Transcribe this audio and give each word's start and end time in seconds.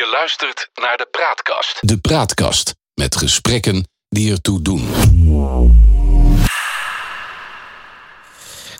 Je 0.00 0.06
luistert 0.06 0.70
naar 0.74 0.96
de 0.96 1.08
Praatkast. 1.10 1.78
De 1.80 1.98
Praatkast 1.98 2.74
met 2.94 3.16
gesprekken 3.16 3.88
die 4.08 4.32
ertoe 4.32 4.62
doen. 4.62 4.88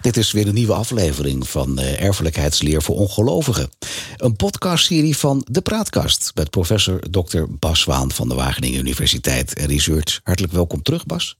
Dit 0.00 0.16
is 0.16 0.32
weer 0.32 0.46
een 0.46 0.54
nieuwe 0.54 0.72
aflevering 0.72 1.48
van 1.48 1.80
uh, 1.80 2.02
Erfelijkheidsleer 2.02 2.82
voor 2.82 2.96
Ongelovigen. 2.96 3.70
Een 4.16 4.36
podcastserie 4.36 5.16
van 5.16 5.46
De 5.50 5.60
Praatkast 5.60 6.30
met 6.34 6.50
professor 6.50 7.00
Dr. 7.10 7.42
Bas 7.48 7.84
Waan 7.84 8.12
van 8.12 8.28
de 8.28 8.34
Wageningen 8.34 8.80
Universiteit 8.80 9.54
en 9.54 9.66
Research. 9.66 10.20
Hartelijk 10.22 10.52
welkom 10.52 10.82
terug, 10.82 11.06
Bas. 11.06 11.36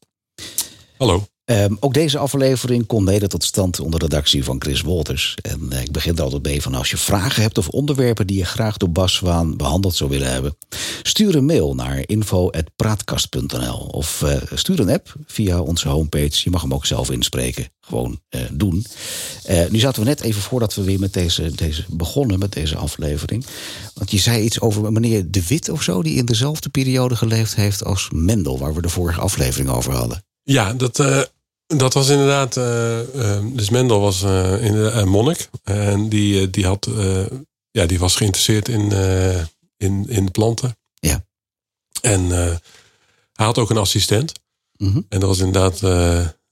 Hallo. 0.99 1.27
Um, 1.51 1.77
ook 1.81 1.95
deze 1.95 2.19
aflevering 2.19 2.87
komt 2.87 3.05
mede 3.05 3.27
tot 3.27 3.45
stand 3.45 3.81
onder 3.81 4.01
redactie 4.01 4.45
van 4.45 4.57
Chris 4.59 4.81
Wolters. 4.81 5.37
En 5.43 5.69
uh, 5.73 5.81
ik 5.81 5.93
begin 5.93 6.17
er 6.17 6.23
altijd 6.23 6.43
mee 6.43 6.63
van 6.63 6.75
als 6.75 6.91
je 6.91 6.97
vragen 6.97 7.43
hebt 7.43 7.59
of 7.59 7.69
onderwerpen 7.69 8.27
die 8.27 8.37
je 8.37 8.45
graag 8.45 8.77
door 8.77 8.91
Bas 8.91 9.21
Waan 9.21 9.57
behandeld 9.57 9.95
zou 9.95 10.11
willen 10.11 10.33
hebben, 10.33 10.57
stuur 11.03 11.35
een 11.35 11.45
mail 11.45 11.75
naar 11.75 12.03
info.praatkast.nl 12.07 13.79
of 13.79 14.23
uh, 14.23 14.37
stuur 14.55 14.81
een 14.81 14.91
app 14.91 15.15
via 15.27 15.61
onze 15.61 15.89
homepage. 15.89 16.41
Je 16.45 16.51
mag 16.51 16.63
hem 16.63 16.75
ook 16.75 16.87
zelf 16.87 17.11
inspreken. 17.11 17.69
Gewoon 17.81 18.21
uh, 18.31 18.41
doen. 18.53 18.87
nu 19.71 19.79
zaten 19.79 20.03
we 20.03 20.09
net 20.09 20.21
even 20.21 20.43
voordat 20.43 20.75
we 20.75 20.83
weer 20.83 21.01
met 21.01 21.13
deze, 21.13 21.55
deze 21.55 21.85
begonnen 21.89 22.39
met 22.39 22.53
deze 22.53 22.77
aflevering. 22.77 23.47
Want 23.95 24.11
je 24.11 24.19
zei 24.19 24.43
iets 24.43 24.61
over 24.61 24.93
meneer 24.93 25.31
De 25.31 25.47
Wit 25.47 25.69
of 25.69 25.83
zo, 25.83 26.03
die 26.03 26.17
in 26.17 26.25
dezelfde 26.25 26.69
periode 26.69 27.17
geleefd 27.17 27.55
heeft 27.55 27.85
als 27.85 28.09
Mendel, 28.13 28.59
waar 28.59 28.75
we 28.75 28.83
de 28.83 28.89
vorige 28.89 29.21
aflevering 29.21 29.71
over 29.71 29.93
hadden. 29.93 30.25
Ja, 30.43 30.73
dat, 30.73 30.99
dat 31.77 31.95
was 31.95 32.09
inderdaad. 32.09 32.57
Uh, 32.57 33.15
uh, 33.15 33.39
dus 33.53 33.71
Mendel 33.71 34.01
was 34.01 34.23
een 34.23 35.09
monnik. 35.09 35.49
En 35.65 36.09
die, 36.09 36.51
die, 36.51 36.67
had, 36.67 36.89
ja, 37.71 37.87
die 37.87 37.99
was 37.99 38.17
geïnteresseerd 38.17 38.69
in, 38.69 38.93
in, 39.77 40.09
in 40.09 40.31
planten. 40.31 40.77
Ja. 40.95 41.25
En 42.01 42.29
hij 43.33 43.47
had 43.47 43.59
ook 43.59 43.71
een 43.71 43.77
assistent. 43.77 44.33
Mm 44.77 44.93
-hmm. 44.93 45.07
En 45.09 45.21
dat 45.21 45.29
was 45.29 45.39
inderdaad 45.39 45.81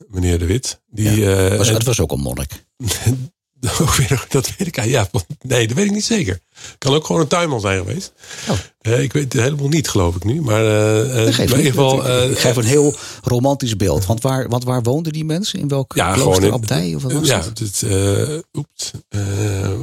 meneer 0.09 0.39
De 0.39 0.47
Wit. 0.47 0.81
Die, 0.87 1.21
ja. 1.21 1.57
was, 1.57 1.69
het 1.69 1.85
was 1.85 2.01
ook 2.01 2.13
een 2.13 2.21
monnik. 2.21 2.67
dat 4.29 4.51
weet 4.57 4.67
ik 4.67 4.85
ja, 4.85 5.09
nee, 5.41 5.67
dat 5.67 5.77
weet 5.77 5.87
ik 5.87 5.93
niet 5.93 6.05
zeker. 6.05 6.41
Kan 6.79 6.95
ook 6.95 7.07
gewoon 7.07 7.21
een 7.21 7.29
tuinman 7.29 7.61
zijn 7.61 7.79
geweest. 7.79 8.13
Oh. 8.49 8.57
Uh, 8.83 9.03
ik 9.03 9.13
weet 9.13 9.33
het 9.33 9.43
helemaal 9.43 9.69
niet, 9.69 9.89
geloof 9.89 10.17
ik 10.17 10.25
nu. 10.25 10.41
Maar 10.41 10.65
uh, 10.65 11.39
in 11.39 11.49
ieder 11.49 11.65
geval. 11.65 12.07
Uh, 12.07 12.31
ik 12.31 12.39
geef 12.39 12.57
een 12.57 12.65
heel 12.65 12.95
romantisch 13.23 13.77
beeld. 13.77 14.07
Want 14.07 14.23
waar, 14.23 14.49
want 14.49 14.65
waar 14.65 14.83
woonden 14.83 15.13
die 15.13 15.25
mensen? 15.25 15.59
In 15.59 15.69
welke 15.69 15.97
ja, 15.97 16.13
kloosterabdij? 16.13 16.95
Of 16.95 17.03
wat 17.03 17.13
was 17.13 17.29
ja, 17.29 17.41
dat? 17.41 17.59
Dit, 17.59 17.85
oeps, 18.53 18.91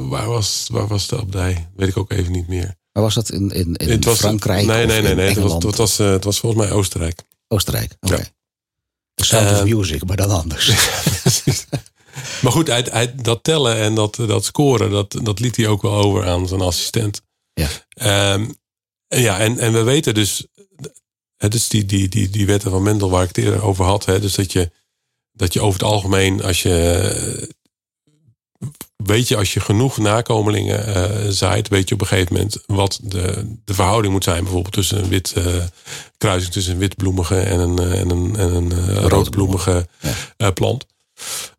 waar, 0.08 0.28
was, 0.28 0.66
waar 0.70 0.86
was 0.86 1.08
de 1.08 1.18
abdij? 1.18 1.68
Weet 1.76 1.88
ik 1.88 1.96
ook 1.96 2.12
even 2.12 2.32
niet 2.32 2.48
meer. 2.48 2.74
Maar 2.92 3.02
was 3.02 3.14
dat 3.14 3.30
in, 3.30 3.50
in, 3.50 3.74
in 3.74 4.00
was, 4.00 4.18
Frankrijk? 4.18 4.66
Nee, 4.66 4.86
nee, 4.86 5.02
nee. 5.02 5.14
nee. 5.14 5.28
Het, 5.28 5.38
was, 5.38 5.52
het, 5.52 5.76
was, 5.76 5.98
het 5.98 6.24
was 6.24 6.38
volgens 6.38 6.62
mij 6.62 6.72
Oostenrijk. 6.72 7.22
Oostenrijk, 7.48 7.96
oké. 8.00 8.12
Okay. 8.12 8.24
Ja. 8.24 8.34
The 9.14 9.24
Sound 9.24 9.50
of 9.50 9.64
Music, 9.64 10.06
maar 10.06 10.16
dan 10.16 10.30
anders. 10.30 10.66
Maar 12.46 12.54
goed, 12.54 12.66
hij, 12.66 12.86
hij, 12.90 13.14
dat 13.14 13.44
tellen 13.44 13.76
en 13.76 13.94
dat, 13.94 14.16
dat 14.16 14.44
scoren, 14.44 14.90
dat, 14.90 15.18
dat 15.22 15.40
liet 15.40 15.56
hij 15.56 15.66
ook 15.66 15.82
wel 15.82 15.92
over 15.92 16.26
aan 16.26 16.48
zijn 16.48 16.60
assistent. 16.60 17.22
Ja. 17.52 17.68
Um, 18.32 18.56
ja, 19.06 19.38
en, 19.38 19.58
en 19.58 19.72
we 19.72 19.82
weten 19.82 20.14
dus, 20.14 20.46
het 21.36 21.54
is 21.54 21.68
die, 21.68 21.84
die, 21.84 22.08
die, 22.08 22.30
die 22.30 22.46
wetten 22.46 22.70
van 22.70 22.82
Mendel 22.82 23.10
waar 23.10 23.22
ik 23.22 23.28
het 23.28 23.44
eerder 23.44 23.62
over 23.62 23.84
had. 23.84 24.04
Hè, 24.04 24.20
dus 24.20 24.34
dat 24.34 24.52
je, 24.52 24.70
dat 25.32 25.52
je 25.52 25.60
over 25.60 25.80
het 25.80 25.88
algemeen, 25.88 26.42
als 26.42 26.62
je, 26.62 27.48
weet 28.96 29.28
je, 29.28 29.36
als 29.36 29.54
je 29.54 29.60
genoeg 29.60 29.98
nakomelingen 29.98 30.88
uh, 30.88 31.30
zaait, 31.30 31.68
weet 31.68 31.88
je 31.88 31.94
op 31.94 32.00
een 32.00 32.06
gegeven 32.06 32.32
moment 32.32 32.58
wat 32.66 33.00
de, 33.02 33.56
de 33.64 33.74
verhouding 33.74 34.12
moet 34.12 34.24
zijn. 34.24 34.42
Bijvoorbeeld 34.42 34.74
tussen 34.74 34.98
een 34.98 35.08
wit, 35.08 35.34
uh, 35.38 35.64
kruising 36.18 36.52
tussen 36.52 36.72
een 36.72 36.78
witbloemige 36.78 37.40
en 37.40 37.58
een, 37.58 37.78
en 37.78 38.10
een, 38.10 38.36
en 38.36 38.54
een 38.54 38.72
uh, 38.72 39.06
roodbloemige 39.06 39.88
ja. 40.36 40.50
plant. 40.50 40.86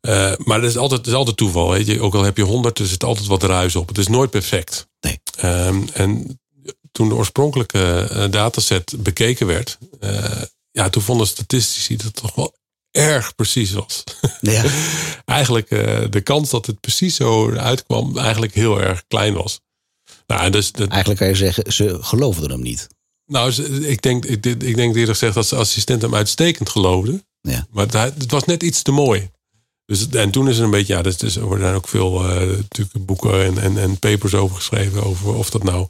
Uh, 0.01 0.33
maar 0.37 0.61
dat 0.61 0.69
is 0.69 0.77
altijd, 0.77 1.07
is 1.07 1.13
altijd 1.13 1.37
toeval. 1.37 1.69
Weet 1.69 1.85
je? 1.85 2.01
Ook 2.01 2.15
al 2.15 2.23
heb 2.23 2.37
je 2.37 2.43
honderd, 2.43 2.79
er 2.79 2.87
zit 2.87 3.03
altijd 3.03 3.27
wat 3.27 3.43
ruis 3.43 3.75
op. 3.75 3.87
Het 3.87 3.97
is 3.97 4.07
nooit 4.07 4.29
perfect. 4.29 4.87
Nee. 4.99 5.19
Um, 5.43 5.87
en 5.93 6.39
toen 6.91 7.09
de 7.09 7.15
oorspronkelijke 7.15 8.09
uh, 8.11 8.31
dataset 8.31 8.93
bekeken 8.97 9.47
werd, 9.47 9.77
uh, 9.99 10.41
ja, 10.71 10.89
toen 10.89 11.01
vonden 11.01 11.27
statistici 11.27 11.95
dat 11.95 12.05
het 12.05 12.15
toch 12.15 12.35
wel 12.35 12.55
erg 12.91 13.35
precies 13.35 13.71
was. 13.71 14.03
Ja. 14.41 14.63
eigenlijk 15.25 15.69
de 16.11 16.21
kans 16.23 16.49
dat 16.49 16.65
het 16.65 16.79
precies 16.79 17.15
zo 17.15 17.51
uitkwam, 17.51 18.17
eigenlijk 18.17 18.53
heel 18.53 18.81
erg 18.81 19.03
klein 19.07 19.33
was. 19.33 19.59
Nou, 20.27 20.49
dus 20.49 20.71
dat, 20.71 20.89
Eigenlijk 20.89 21.19
kan 21.19 21.29
je 21.29 21.35
zeggen, 21.35 21.73
ze 21.73 21.97
geloofden 22.01 22.49
hem 22.49 22.61
niet. 22.61 22.87
nou, 23.25 23.63
ik 23.83 24.01
denk, 24.01 24.25
ik, 24.25 24.45
ik 24.45 24.75
denk 24.75 24.95
eerder 24.95 25.15
gezegd 25.15 25.33
dat 25.33 25.47
zijn 25.47 25.61
assistent 25.61 26.01
hem 26.01 26.15
uitstekend 26.15 26.69
geloofde. 26.69 27.25
Ja. 27.41 27.67
Maar 27.71 27.85
het, 27.85 27.93
het 27.93 28.31
was 28.31 28.43
net 28.43 28.63
iets 28.63 28.81
te 28.81 28.91
mooi. 28.91 29.29
Dus, 29.87 30.09
en 30.09 30.31
toen 30.31 30.49
is 30.49 30.57
er 30.57 30.63
een 30.63 30.69
beetje, 30.69 30.93
ja, 30.93 31.01
dus, 31.01 31.17
dus 31.17 31.35
er 31.35 31.45
worden 31.45 31.73
ook 31.73 31.87
veel 31.87 32.23
uh, 32.23 32.57
natuurlijk 32.57 33.05
boeken 33.05 33.45
en, 33.45 33.57
en, 33.57 33.77
en 33.77 33.99
papers 33.99 34.33
over 34.33 34.55
geschreven. 34.55 35.03
Over 35.03 35.33
of 35.33 35.49
dat 35.49 35.63
nou, 35.63 35.87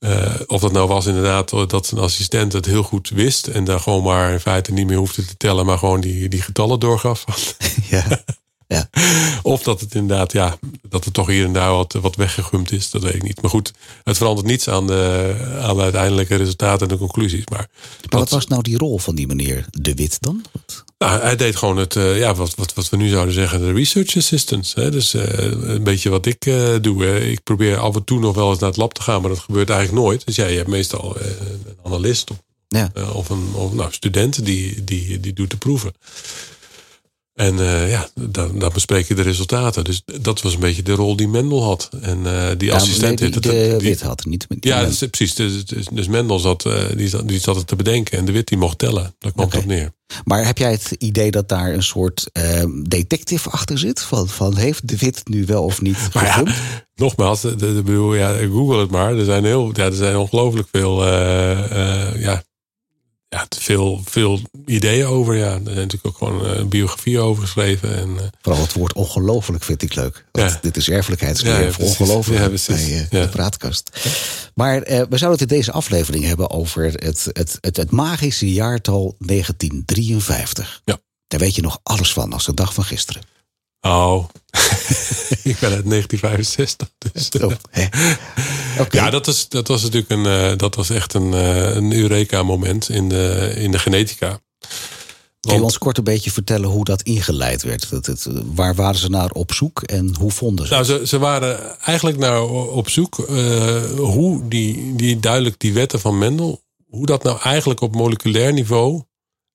uh, 0.00 0.34
of 0.46 0.60
dat 0.60 0.72
nou 0.72 0.88
was 0.88 1.06
inderdaad 1.06 1.50
dat 1.50 1.86
zijn 1.86 2.00
assistent 2.00 2.52
het 2.52 2.66
heel 2.66 2.82
goed 2.82 3.08
wist. 3.08 3.46
En 3.46 3.64
daar 3.64 3.80
gewoon 3.80 4.02
maar 4.02 4.32
in 4.32 4.40
feite 4.40 4.72
niet 4.72 4.86
meer 4.86 4.96
hoefde 4.96 5.24
te 5.24 5.36
tellen, 5.36 5.66
maar 5.66 5.78
gewoon 5.78 6.00
die, 6.00 6.28
die 6.28 6.42
getallen 6.42 6.80
doorgaf. 6.80 7.24
Ja. 7.90 8.24
Ja. 8.66 8.88
Of 9.42 9.62
dat 9.62 9.80
het 9.80 9.94
inderdaad, 9.94 10.32
ja, 10.32 10.58
dat 10.88 11.04
het 11.04 11.14
toch 11.14 11.26
hier 11.26 11.44
en 11.44 11.52
daar 11.52 11.70
wat, 11.70 11.92
wat 11.92 12.16
weggegumd 12.16 12.72
is, 12.72 12.90
dat 12.90 13.02
weet 13.02 13.14
ik 13.14 13.22
niet. 13.22 13.40
Maar 13.40 13.50
goed, 13.50 13.72
het 14.04 14.16
verandert 14.16 14.46
niets 14.46 14.68
aan 14.68 14.86
de, 14.86 15.34
aan 15.62 15.76
de 15.76 15.82
uiteindelijke 15.82 16.36
resultaten 16.36 16.88
en 16.88 16.94
de 16.94 17.00
conclusies. 17.00 17.46
Maar, 17.50 17.68
maar 18.10 18.20
wat 18.20 18.30
was 18.30 18.46
nou 18.46 18.62
die 18.62 18.78
rol 18.78 18.98
van 18.98 19.14
die 19.14 19.26
meneer 19.26 19.66
De 19.70 19.94
Wit 19.94 20.16
dan? 20.20 20.44
Wat? 20.52 20.84
Nou, 20.98 21.20
hij 21.20 21.36
deed 21.36 21.56
gewoon 21.56 21.76
het, 21.76 21.94
uh, 21.94 22.18
ja, 22.18 22.34
wat, 22.34 22.54
wat, 22.54 22.74
wat 22.74 22.88
we 22.88 22.96
nu 22.96 23.08
zouden 23.08 23.34
zeggen, 23.34 23.60
de 23.60 23.72
research 23.72 24.16
assistance. 24.16 24.80
Hè? 24.80 24.90
Dus 24.90 25.14
uh, 25.14 25.22
een 25.62 25.82
beetje 25.82 26.10
wat 26.10 26.26
ik 26.26 26.46
uh, 26.46 26.74
doe. 26.80 27.04
Hè? 27.04 27.18
Ik 27.18 27.42
probeer 27.42 27.76
af 27.76 27.94
en 27.94 28.04
toe 28.04 28.20
nog 28.20 28.34
wel 28.34 28.50
eens 28.50 28.58
naar 28.58 28.68
het 28.68 28.78
lab 28.78 28.92
te 28.92 29.02
gaan, 29.02 29.20
maar 29.20 29.30
dat 29.30 29.38
gebeurt 29.38 29.70
eigenlijk 29.70 30.04
nooit. 30.04 30.26
Dus 30.26 30.36
ja, 30.36 30.46
je 30.46 30.56
hebt 30.56 30.68
meestal 30.68 31.16
een 31.20 31.76
analist 31.84 32.30
of, 32.30 32.36
ja. 32.68 32.90
of 33.12 33.28
een 33.28 33.48
of, 33.54 33.72
nou, 33.72 33.92
student 33.92 34.44
die, 34.44 34.84
die, 34.84 35.20
die 35.20 35.32
doet 35.32 35.50
de 35.50 35.56
proeven. 35.56 35.92
En 37.38 37.54
uh, 37.54 37.90
ja, 37.90 38.08
dan, 38.14 38.58
dan 38.58 38.70
bespreek 38.72 39.08
je 39.08 39.14
de 39.14 39.22
resultaten. 39.22 39.84
Dus 39.84 40.02
dat 40.20 40.42
was 40.42 40.54
een 40.54 40.60
beetje 40.60 40.82
de 40.82 40.92
rol 40.92 41.16
die 41.16 41.28
Mendel 41.28 41.62
had. 41.62 41.88
En 42.00 42.18
uh, 42.18 42.48
die 42.56 42.68
ja, 42.68 42.74
assistent... 42.74 43.20
Nee, 43.20 43.30
die, 43.30 43.40
die, 43.40 43.50
de 43.50 43.76
die, 43.78 43.88
Wit 43.88 44.00
had, 44.00 44.24
niet 44.24 44.46
Ja, 44.60 44.88
precies. 45.10 45.34
Dus, 45.34 45.64
dus, 45.64 45.86
dus 45.92 46.08
Mendel 46.08 46.38
zat, 46.38 46.64
uh, 46.64 46.74
die, 46.96 47.08
zat, 47.08 47.28
die 47.28 47.40
zat 47.40 47.56
het 47.56 47.66
te 47.66 47.76
bedenken. 47.76 48.18
En 48.18 48.24
de 48.24 48.32
Wit 48.32 48.48
die 48.48 48.58
mocht 48.58 48.78
tellen. 48.78 49.14
Daar 49.18 49.32
kwam 49.32 49.46
het 49.46 49.56
op 49.56 49.64
neer. 49.64 49.92
Maar 50.24 50.46
heb 50.46 50.58
jij 50.58 50.70
het 50.70 50.90
idee 50.98 51.30
dat 51.30 51.48
daar 51.48 51.72
een 51.72 51.82
soort 51.82 52.30
uh, 52.32 52.64
detective 52.82 53.50
achter 53.50 53.78
zit? 53.78 54.00
Van, 54.00 54.28
van 54.28 54.56
heeft 54.56 54.88
de 54.88 54.96
Wit 54.96 55.28
nu 55.28 55.46
wel 55.46 55.64
of 55.64 55.80
niet 55.80 56.08
Maar 56.14 56.24
ja, 56.24 56.42
nogmaals, 56.94 57.40
de, 57.40 57.56
de, 57.56 57.74
de, 57.74 57.82
bedoel, 57.82 58.14
ja, 58.14 58.36
google 58.36 58.80
het 58.80 58.90
maar. 58.90 59.16
Er 59.16 59.24
zijn, 59.24 59.44
heel, 59.44 59.70
ja, 59.72 59.84
er 59.84 59.92
zijn 59.92 60.16
ongelooflijk 60.16 60.68
veel, 60.72 61.06
ja, 62.16 62.42
ja, 63.28 63.46
veel, 63.58 64.00
veel 64.04 64.40
ideeën 64.66 65.06
over. 65.06 65.36
Ja, 65.36 65.52
er 65.52 65.60
zijn 65.64 65.74
natuurlijk 65.76 66.06
ook 66.06 66.16
gewoon 66.16 66.44
een 66.44 66.68
biografie 66.68 67.18
over 67.18 67.42
geschreven. 67.42 67.96
En, 67.96 68.08
uh, 68.08 68.20
Vooral 68.42 68.62
het 68.62 68.72
woord 68.72 68.92
ongelooflijk 68.92 69.64
vind 69.64 69.82
ik 69.82 69.94
leuk. 69.94 70.24
Want 70.32 70.52
Ja. 70.52 70.58
dit 70.62 70.76
is 70.76 70.88
erfelijkheidsleer 70.88 71.62
Ja, 71.64 71.70
voor 71.72 71.84
ongelooflijk 71.84 72.66
bij 72.66 73.08
uh, 73.12 73.22
de 73.22 73.28
praatkast. 73.28 73.90
Maar 74.54 74.82
eh, 74.82 75.02
we 75.08 75.18
zouden 75.18 75.40
het 75.40 75.50
in 75.50 75.56
deze 75.56 75.72
aflevering 75.72 76.24
hebben 76.24 76.50
over 76.50 76.84
het, 76.84 77.28
het, 77.32 77.58
het, 77.60 77.76
het 77.76 77.90
magische 77.90 78.52
jaartal 78.52 79.14
1953. 79.18 80.80
Ja. 80.84 80.98
Daar 81.26 81.40
weet 81.40 81.54
je 81.54 81.62
nog 81.62 81.80
alles 81.82 82.12
van 82.12 82.32
als 82.32 82.44
de 82.44 82.54
dag 82.54 82.74
van 82.74 82.84
gisteren. 82.84 83.22
Oh, 83.80 84.24
ik 85.50 85.56
ben 85.60 85.70
uit 85.70 85.90
1965. 85.90 86.88
Dus, 87.12 87.28
Oh? 87.40 87.52
Oké. 88.78 88.96
Ja, 88.96 89.10
dat, 89.10 89.26
is, 89.26 89.48
dat 89.48 89.68
was 89.68 89.82
natuurlijk 89.82 90.10
een, 90.10 90.24
uh, 90.24 90.56
dat 90.56 90.74
was 90.74 90.90
echt 90.90 91.14
een, 91.14 91.32
uh, 91.32 91.74
een 91.74 91.92
Eureka-moment 91.92 92.88
in 92.88 93.08
de, 93.08 93.52
in 93.56 93.70
de 93.70 93.78
genetica. 93.78 94.40
Kun 95.40 95.56
je 95.56 95.62
ons 95.62 95.78
kort 95.78 95.98
een 95.98 96.04
beetje 96.04 96.30
vertellen 96.30 96.68
hoe 96.68 96.84
dat 96.84 97.02
ingeleid 97.02 97.62
werd? 97.62 97.90
Dat 97.90 98.06
het, 98.06 98.26
waar 98.54 98.74
waren 98.74 99.00
ze 99.00 99.08
naar 99.08 99.30
op 99.30 99.52
zoek 99.52 99.82
en 99.82 100.16
hoe 100.18 100.30
vonden 100.30 100.66
ze? 100.66 100.72
Nou, 100.72 100.84
ze, 100.84 101.06
ze 101.06 101.18
waren 101.18 101.78
eigenlijk 101.80 102.18
naar 102.18 102.42
op 102.48 102.88
zoek 102.88 103.18
uh, 103.18 103.84
hoe 103.96 104.48
die, 104.48 104.96
die 104.96 105.20
duidelijk 105.20 105.58
die 105.58 105.72
wetten 105.72 106.00
van 106.00 106.18
Mendel, 106.18 106.62
hoe 106.86 107.06
dat 107.06 107.22
nou 107.22 107.40
eigenlijk 107.40 107.80
op 107.80 107.94
moleculair 107.94 108.52
niveau 108.52 109.02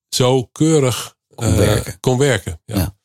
zo 0.08 0.48
keurig 0.52 1.14
Kon 1.34 1.56
werken. 1.56 2.00
Kon 2.00 2.18
werken 2.18 2.60
ja. 2.64 2.76
Ja. 2.76 2.96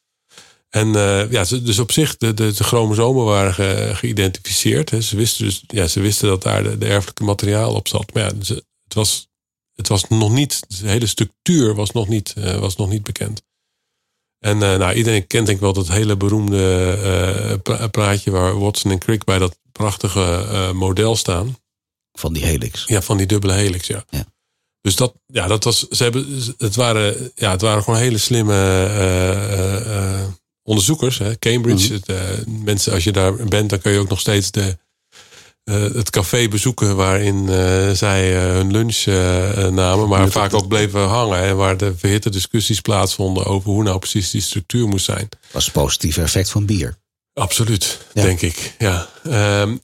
En 0.70 0.88
uh, 0.88 1.32
ja, 1.32 1.44
dus 1.44 1.80
op 1.80 1.92
zich, 1.92 2.18
de, 2.18 2.34
de, 2.34 2.54
de 2.54 2.64
chromosomen 2.64 3.26
waren 3.26 3.54
ge, 3.54 3.92
geïdentificeerd. 3.94 4.90
Hè. 4.90 5.02
Ze, 5.02 5.16
wisten 5.16 5.46
dus, 5.46 5.64
ja, 5.68 5.88
ze 5.88 6.00
wisten 6.00 6.28
dat 6.28 6.44
daar 6.44 6.64
de, 6.64 6.78
de 6.78 6.86
erfelijke 6.86 7.24
materiaal 7.24 7.74
op 7.74 7.88
zat. 7.88 8.14
Maar 8.14 8.24
ja, 8.24 8.32
ze, 8.44 8.54
het, 8.84 8.94
was, 8.94 9.28
het 9.74 9.88
was 9.88 10.08
nog 10.08 10.32
niet, 10.32 10.60
de 10.82 10.88
hele 10.88 11.08
structuur 11.08 11.76
was 11.76 11.92
nog 11.92 12.08
niet, 12.08 12.34
uh, 12.38 12.60
was 12.60 12.76
nog 12.76 12.90
niet 12.90 13.04
bekend. 13.04 13.42
En 14.40 14.56
uh, 14.56 14.78
nou, 14.78 14.94
iedereen 14.94 15.28
kent 15.28 15.46
denk 15.46 15.58
ik 15.58 15.64
wel 15.64 15.74
dat 15.74 15.88
hele 15.88 16.18
beroemde 16.18 17.60
uh, 17.70 17.88
praatje 17.92 18.32
waar 18.32 18.60
Watson 18.60 18.92
en 18.92 19.00
Crick 19.00 19.24
bij 19.24 19.40
dat 19.40 19.60
prachtige 19.72 20.72
model 20.74 21.16
staan. 21.16 21.58
van 22.12 22.34
die 22.34 22.46
helix. 22.46 22.84
Ja, 22.86 23.02
van 23.02 23.18
die 23.18 23.28
dubbele 23.28 23.54
helix, 23.54 23.88
ja. 23.88 24.06
Ja. 24.10 24.26
Dus 24.82 24.96
dat, 24.96 25.14
ja, 25.26 25.48
dat 25.48 25.64
was, 25.64 25.88
ze 25.88 26.04
hebben, 26.04 26.26
het 26.58 26.76
waren, 26.76 27.32
ja, 27.36 27.52
het 27.52 27.62
waren 27.62 27.84
gewoon 27.84 28.00
hele 28.00 28.18
slimme 28.18 28.54
eh, 28.54 29.54
eh, 29.54 30.22
eh, 30.22 30.28
onderzoekers. 30.70 31.18
Hè? 31.18 31.40
Cambridge, 31.40 31.94
Mhm. 32.06 32.12
eh, 32.18 32.46
mensen, 32.64 32.94
als 32.94 33.04
je 33.04 33.12
daar 33.12 33.34
bent, 33.34 33.70
dan 33.70 33.80
kun 33.80 33.92
je 33.92 34.00
ook 34.00 34.10
nog 34.10 34.20
steeds 34.20 34.52
de, 34.52 34.78
eh, 35.64 35.82
het 35.82 36.10
café 36.10 36.48
bezoeken 36.48 36.96
waarin 36.96 37.50
eh, 37.50 37.90
zij 37.92 38.32
hun 38.34 38.72
lunch 38.72 39.06
namen, 39.72 40.08
maar 40.08 40.30
vaak 40.30 40.54
ook 40.54 40.68
bleven 40.68 41.08
hangen. 41.08 41.40
En 41.40 41.56
waar 41.58 41.78
de 41.78 41.94
verhitte 41.98 42.30
discussies 42.30 42.82
plaatsvonden 42.82 43.46
over 43.46 43.70
hoe 43.70 43.84
nou 43.84 44.00
precies 44.00 44.30
die 44.32 44.42
structuur 44.42 44.88
moest 44.88 45.06
zijn. 45.06 45.30
was 45.52 45.64
het 45.66 45.74
positieve 45.74 46.22
effect 46.22 46.50
van 46.50 46.66
bier. 46.66 46.98
Absoluut, 47.34 48.00
Ja. 48.14 48.22
denk 48.24 48.42
ik. 48.42 48.76
Ja. 48.80 49.10
Ehm, 49.24 49.76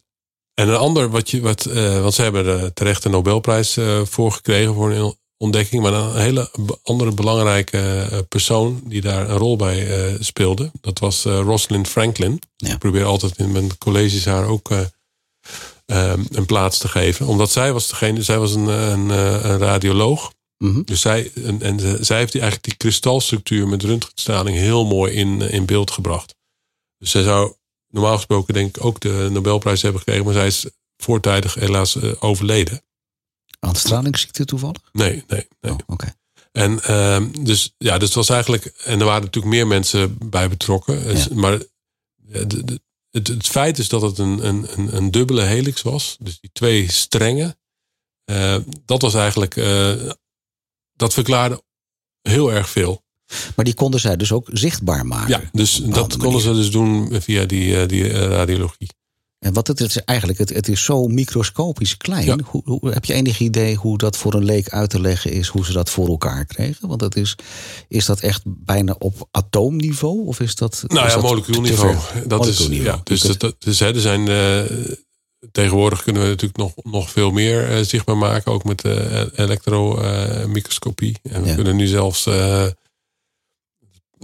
en 0.53 0.67
een 0.69 0.75
ander, 0.75 1.09
wat 1.09 1.29
je, 1.31 1.41
wat, 1.41 1.63
want 2.01 2.13
ze 2.13 2.21
hebben 2.21 2.45
er 2.45 2.73
terecht 2.73 3.05
een 3.05 3.11
Nobelprijs 3.11 3.77
voor 4.03 4.31
gekregen 4.31 4.73
voor 4.73 4.91
een 4.91 5.15
ontdekking. 5.37 5.81
Maar 5.81 5.93
een 5.93 6.21
hele 6.21 6.51
andere 6.83 7.11
belangrijke 7.11 7.77
eh, 7.77 8.19
persoon 8.29 8.81
die 8.85 9.01
daar 9.01 9.29
een 9.29 9.37
rol 9.37 9.55
bij 9.55 9.87
eh, 9.87 10.15
speelde. 10.19 10.71
Dat 10.81 10.99
was 10.99 11.25
eh, 11.25 11.39
Rosalind 11.39 11.87
Franklin. 11.87 12.41
Ja. 12.55 12.73
Ik 12.73 12.79
probeer 12.79 13.03
altijd 13.03 13.37
in 13.37 13.51
mijn 13.51 13.77
colleges 13.77 14.25
haar 14.25 14.47
ook 14.47 14.71
eh, 14.71 14.79
ehm, 15.85 16.23
een 16.31 16.45
plaats 16.45 16.77
te 16.77 16.87
geven. 16.87 17.27
Omdat 17.27 17.51
zij 17.51 17.73
was 17.73 17.87
degene, 17.87 18.23
zij 18.23 18.39
was 18.39 18.55
een, 18.55 18.67
een, 18.67 19.09
een 19.09 19.57
radioloog. 19.57 20.33
Mhm. 20.57 20.81
Dus 20.83 21.01
zij, 21.01 21.31
en, 21.59 21.79
zij 22.05 22.17
heeft 22.17 22.31
die, 22.31 22.41
eigenlijk 22.41 22.63
die 22.63 22.77
kristalstructuur 22.77 23.67
met 23.67 23.83
röntgenstraling 23.83 24.57
heel 24.57 24.85
mooi 24.85 25.13
in, 25.13 25.41
in 25.41 25.65
beeld 25.65 25.91
gebracht. 25.91 26.35
Dus 26.97 27.11
zij 27.11 27.23
zou 27.23 27.53
normaal 27.88 28.15
gesproken 28.15 28.53
denk 28.53 28.77
ik 28.77 28.85
ook 28.85 28.99
de 28.99 29.27
Nobelprijs 29.31 29.81
hebben 29.81 29.99
gekregen. 30.01 30.25
Maar 30.25 30.33
zij 30.33 30.47
is 30.47 30.65
voortijdig 30.97 31.53
helaas 31.53 32.01
overleden. 32.19 32.84
Aan 33.65 33.75
stralingsziekte 33.75 34.45
toevallig? 34.45 34.81
Nee, 34.91 35.23
nee, 35.27 35.47
nee. 35.62 35.71
Oh, 35.71 35.77
Oké. 35.88 36.13
En 36.51 36.83
ehm, 36.83 37.44
dus 37.44 37.73
ja, 37.77 37.97
dus 37.97 38.07
het 38.07 38.17
was 38.17 38.29
eigenlijk. 38.29 38.65
En 38.65 39.00
er 39.00 39.06
waren 39.06 39.23
natuurlijk 39.23 39.53
meer 39.56 39.67
mensen 39.67 40.17
bij 40.29 40.50
betrokken. 40.50 41.03
Dus- 41.03 41.23
Ja. 41.25 41.35
Maar 41.35 41.57
de- 42.15 42.63
de- 42.65 42.81
het, 43.12 43.27
het 43.27 43.47
feit 43.47 43.77
is 43.77 43.89
dat 43.89 44.01
het 44.01 44.17
een, 44.17 44.47
een, 44.47 44.95
een, 44.95 45.12
dubbele 45.12 45.41
helix 45.41 45.81
was. 45.81 46.17
Dus 46.19 46.39
die 46.39 46.50
twee 46.53 46.91
strengen. 46.91 47.57
eh, 48.25 48.57
dat 48.85 49.01
was 49.01 49.13
eigenlijk. 49.13 49.56
eh, 49.57 50.09
dat 50.94 51.13
verklaarde 51.13 51.63
heel 52.21 52.51
erg 52.51 52.69
veel. 52.69 53.03
Maar 53.56 53.65
die 53.65 53.73
konden 53.73 54.00
zij 54.00 54.15
dus 54.17 54.31
ook 54.31 54.47
zichtbaar 54.51 55.06
maken. 55.06 55.29
Ja, 55.41 55.50
dus 55.51 55.75
dat 55.75 56.17
konden 56.17 56.41
ze 56.41 56.53
dus 56.53 56.71
doen 56.71 57.21
via 57.21 57.45
die, 57.45 57.81
eh, 57.81 57.88
die 57.88 58.09
eh, 58.13 58.19
radiologie. 58.27 58.89
En 59.45 59.53
wat 59.53 59.68
het 59.68 59.80
is 59.80 60.03
eigenlijk, 60.03 60.39
het, 60.39 60.50
het 60.50 60.68
is 60.68 60.83
zo 60.83 61.07
microscopisch 61.07 61.97
klein. 61.97 62.25
Ja. 62.25 62.38
Hoe, 62.45 62.62
hoe, 62.65 62.92
heb 62.92 63.06
je 63.06 63.13
enig 63.13 63.39
idee 63.39 63.75
hoe 63.75 63.97
dat 63.97 64.18
voor 64.18 64.33
een 64.33 64.45
leek 64.45 64.69
uit 64.69 64.89
te 64.89 65.01
leggen 65.01 65.31
is, 65.31 65.47
hoe 65.47 65.65
ze 65.65 65.71
dat 65.74 65.89
voor 65.89 66.07
elkaar 66.07 66.45
kregen? 66.45 66.88
Want 66.88 67.00
dat 67.00 67.15
is, 67.15 67.36
is 67.88 68.06
dat 68.06 68.19
echt 68.19 68.42
bijna 68.45 68.95
op 69.00 69.27
atoomniveau? 69.31 70.25
Of 70.25 70.39
is 70.39 70.56
dat. 70.56 70.83
Nou 70.88 71.06
is 71.06 71.13
ja, 71.13 71.19
dat 71.19 71.30
molecuulniveau. 71.30 71.95
Dat 72.27 72.47
is, 72.47 72.68
ja, 72.71 73.01
dus, 73.03 73.21
dat, 73.21 73.56
dus 73.59 73.80
hè, 73.80 73.94
er 73.94 74.01
zijn. 74.01 74.27
eh, 74.27 74.62
tegenwoordig 75.51 76.03
kunnen 76.03 76.21
we 76.21 76.27
natuurlijk 76.27 76.57
nog, 76.57 76.74
nog 76.83 77.09
veel 77.12 77.31
meer 77.31 77.69
eh, 77.69 77.81
zichtbaar 77.83 78.18
maken. 78.18 78.51
Ook 78.51 78.63
met 78.63 78.86
uh, 78.86 79.21
elektromicroscopie. 79.36 81.18
en 81.24 81.41
we 81.41 81.48
Ja. 81.48 81.56
kunnen 81.56 81.75
nu 81.75 81.88
zelfs. 81.88 82.27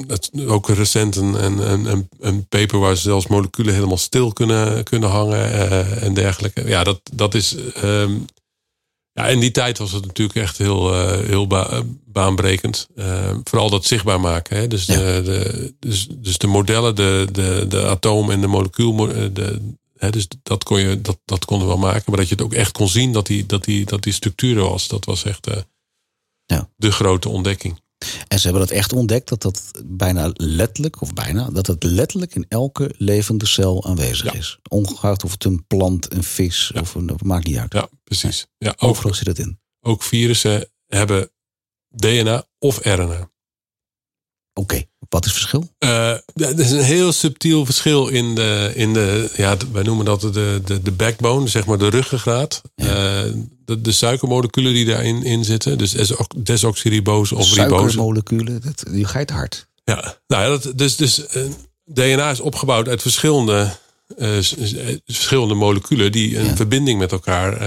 Eh, 0.08 0.52
ook 0.52 0.70
recent 0.70 1.16
een, 1.16 1.44
een, 1.44 1.72
een, 1.92 2.10
een, 2.20 2.48
paper 2.48 2.80
waar 2.80 2.96
ze 2.96 3.02
zelfs 3.02 3.28
moleculen 3.28 3.74
helemaal 3.74 3.98
stil 3.98 4.34
kunnen, 4.34 4.84
kunnen 4.84 5.10
hangen 5.10 5.52
eh, 5.54 6.04
en 6.04 6.14
dergelijke. 6.14 6.68
Ja, 6.68 6.84
dat, 6.84 7.02
dat 7.14 7.34
is. 7.36 7.56
ehm, 7.74 8.18
ja, 9.14 9.28
in 9.28 9.40
die 9.40 9.52
tijd 9.52 9.78
was 9.78 9.92
het 9.92 10.06
natuurlijk 10.06 10.38
echt 10.40 10.58
heel, 10.58 10.94
eh, 10.94 11.26
heel 11.28 11.48
ba- 11.48 11.84
baanbrekend. 12.06 12.88
Eh, 12.96 13.36
vooral 13.44 13.70
dat 13.70 13.86
zichtbaar 13.86 14.20
maken. 14.20 14.58
Hè? 14.58 14.68
Dus, 14.68 14.86
Ja. 14.86 14.96
de, 14.96 15.22
de, 15.24 15.74
dus, 15.80 16.08
dus 16.10 16.38
de 16.38 16.48
modellen, 16.48 16.96
de, 16.96 17.28
de, 17.32 17.66
de 17.70 17.86
atoom 17.88 18.32
en 18.32 18.42
de 18.42 18.48
molecuul. 18.48 19.10
eh, 19.10 19.26
De, 19.34 19.74
hè, 19.98 20.10
dus 20.10 20.28
dat, 20.44 20.64
kon 20.64 20.80
je, 20.80 21.02
dat, 21.02 21.20
dat 21.26 21.46
konden 21.46 21.68
we 21.68 21.74
wel 21.74 21.82
maken. 21.84 22.04
Maar 22.06 22.18
dat 22.20 22.28
je 22.30 22.36
het 22.36 22.44
ook 22.44 22.54
echt 22.54 22.72
kon 22.72 22.88
zien 22.90 23.12
dat 23.14 23.26
die, 23.26 23.46
dat 23.46 23.64
die, 23.64 23.86
dat 23.86 24.04
die 24.04 24.14
structuur 24.14 24.58
er 24.58 24.70
was. 24.70 24.88
Dat 24.88 25.06
was 25.06 25.24
echt 25.24 25.48
eh, 25.48 25.58
Ja. 26.46 26.70
de 26.76 26.92
grote 26.92 27.30
ontdekking. 27.30 27.81
En 28.28 28.40
ze 28.40 28.44
hebben 28.48 28.68
dat 28.68 28.78
echt 28.78 28.94
ontdekt 28.94 29.30
dat 29.30 29.42
dat 29.42 29.72
bijna 29.86 30.30
letterlijk, 30.34 31.02
of 31.02 31.14
bijna, 31.14 31.50
dat 31.50 31.68
het 31.68 31.84
letterlijk 31.84 32.36
in 32.36 32.46
elke 32.50 32.94
levende 32.98 33.46
cel 33.46 33.86
aanwezig 33.86 34.24
Ja. 34.34 34.34
is. 34.40 34.60
Ongeacht 34.70 35.24
of 35.24 35.32
het 35.32 35.44
een 35.44 35.66
plant, 35.68 36.14
een 36.14 36.24
vis 36.24 36.72
of 36.82 36.96
een. 36.96 37.10
Maakt 37.24 37.46
niet 37.46 37.58
uit. 37.58 37.74
Ja, 37.74 37.90
precies. 38.04 38.48
Ja, 38.58 38.70
ook, 38.70 38.90
Overal 38.90 39.14
zit 39.14 39.28
het 39.28 39.40
in. 39.40 39.60
ook 39.80 40.04
virussen 40.04 40.72
hebben 40.88 41.32
DNA 41.90 42.46
of 42.60 42.80
RNA. 42.86 43.31
Oké, 44.54 44.84
wat 45.10 45.26
is 45.26 45.32
het 45.32 45.40
verschil? 45.40 45.70
Ja, 45.80 46.22
er 46.36 46.60
is 46.60 46.72
een 46.72 46.82
heel 46.84 47.12
subtiel 47.12 47.66
verschil 47.66 48.08
in 48.08 48.36
de, 48.36 48.72
in 48.76 48.94
de 48.94 49.30
ja, 49.36 49.58
wij 49.72 49.84
noemen 49.84 50.06
dat 50.06 50.22
de, 50.22 50.62
de, 50.66 50.82
de 50.82 50.92
backbone, 50.92 51.48
zeg 51.48 51.66
maar 51.66 51.78
de 51.78 51.88
ruggengraat. 51.90 52.62
Ja. 52.76 52.86
Eh, 53.24 53.32
de, 53.66 53.82
de 53.82 53.92
suikermoleculen 53.92 54.74
die 54.74 54.86
daarin 54.86 55.24
in 55.24 55.44
zitten, 55.46 55.78
dus 55.78 55.92
deso- 55.92 56.26
desoxyribose 56.38 57.36
of 57.36 57.54
ribose. 57.54 57.74
Suikermoleculen, 57.74 58.62
dat, 58.62 58.84
die 58.92 59.06
gaat 59.06 59.30
hard. 59.30 59.68
Ja, 59.84 60.18
nou 60.28 60.44
ja, 60.44 60.50
dat, 60.58 60.78
dus, 60.78 60.96
dus 60.96 61.26
eh, 61.28 61.42
DNA 61.86 62.32
is 62.32 62.40
opgebouwd 62.40 62.88
uit 62.88 63.02
verschillende, 63.02 63.70
verschillende 65.06 65.54
moleculen 65.54 66.12
die 66.12 66.38
een 66.40 66.46
Ja. 66.46 66.56
verbinding 66.56 67.00
met 67.00 67.12
elkaar 67.12 67.58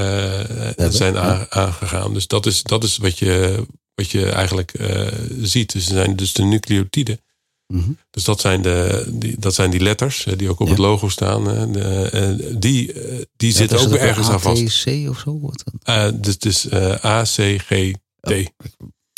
zijn 0.93 1.19
aangegaan. 1.49 2.15
Dus 2.15 2.27
dat 2.27 2.47
is, 2.47 2.63
dat 2.63 2.85
is 2.85 2.97
wat, 2.97 3.19
je, 3.19 3.65
wat 3.95 4.11
je 4.11 4.29
eigenlijk 4.31 4.73
eh, 4.75 5.07
ziet. 5.43 5.73
Dus, 5.73 5.87
zijn 5.87 6.17
dus 6.17 6.33
de 6.33 6.43
nucleotiden. 6.43 7.21
Mhm. 7.67 7.91
Dus 8.11 8.25
dat 8.25 8.41
zijn, 8.41 8.63
de, 8.63 9.07
die, 9.13 9.39
dat 9.39 9.55
zijn 9.55 9.71
die 9.71 9.81
letters 9.81 10.27
eh, 10.27 10.39
die 10.39 10.49
ook 10.51 10.61
op 10.61 10.67
Ja. 10.67 10.73
het 10.73 10.83
logo 10.83 11.09
staan. 11.09 11.51
eh, 11.51 11.73
de, 11.73 12.57
die 12.59 12.93
die 13.37 13.51
Ja, 13.51 13.57
zitten 13.57 13.79
ook 13.81 13.89
weer 13.89 14.01
ergens 14.01 14.29
aan 14.29 14.41
vast. 14.41 14.63
ATC 14.63 15.09
of 15.09 15.19
zo? 15.19 15.41
Wat 15.41 15.65
dan? 15.83 16.21
Dus 16.21 16.39
dus 16.39 16.73
A, 17.05 17.23
C, 17.23 17.59
G, 17.61 17.93
T. 18.21 18.33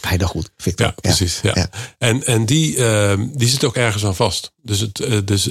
Hij 0.02 0.16
dacht 0.16 0.30
goed, 0.30 0.50
Victor. 0.56 0.86
Ja, 0.86 0.92
precies. 0.92 1.40
Ja. 1.42 1.50
Ja. 1.54 1.70
En, 1.98 2.24
en 2.24 2.46
die, 2.46 2.76
eh, 2.84 3.20
die 3.32 3.48
zit 3.48 3.64
ook 3.64 3.76
ergens 3.76 4.04
aan 4.04 4.16
vast. 4.16 4.52
Dus 4.62 4.80
het, 4.80 5.10
dus, 5.24 5.50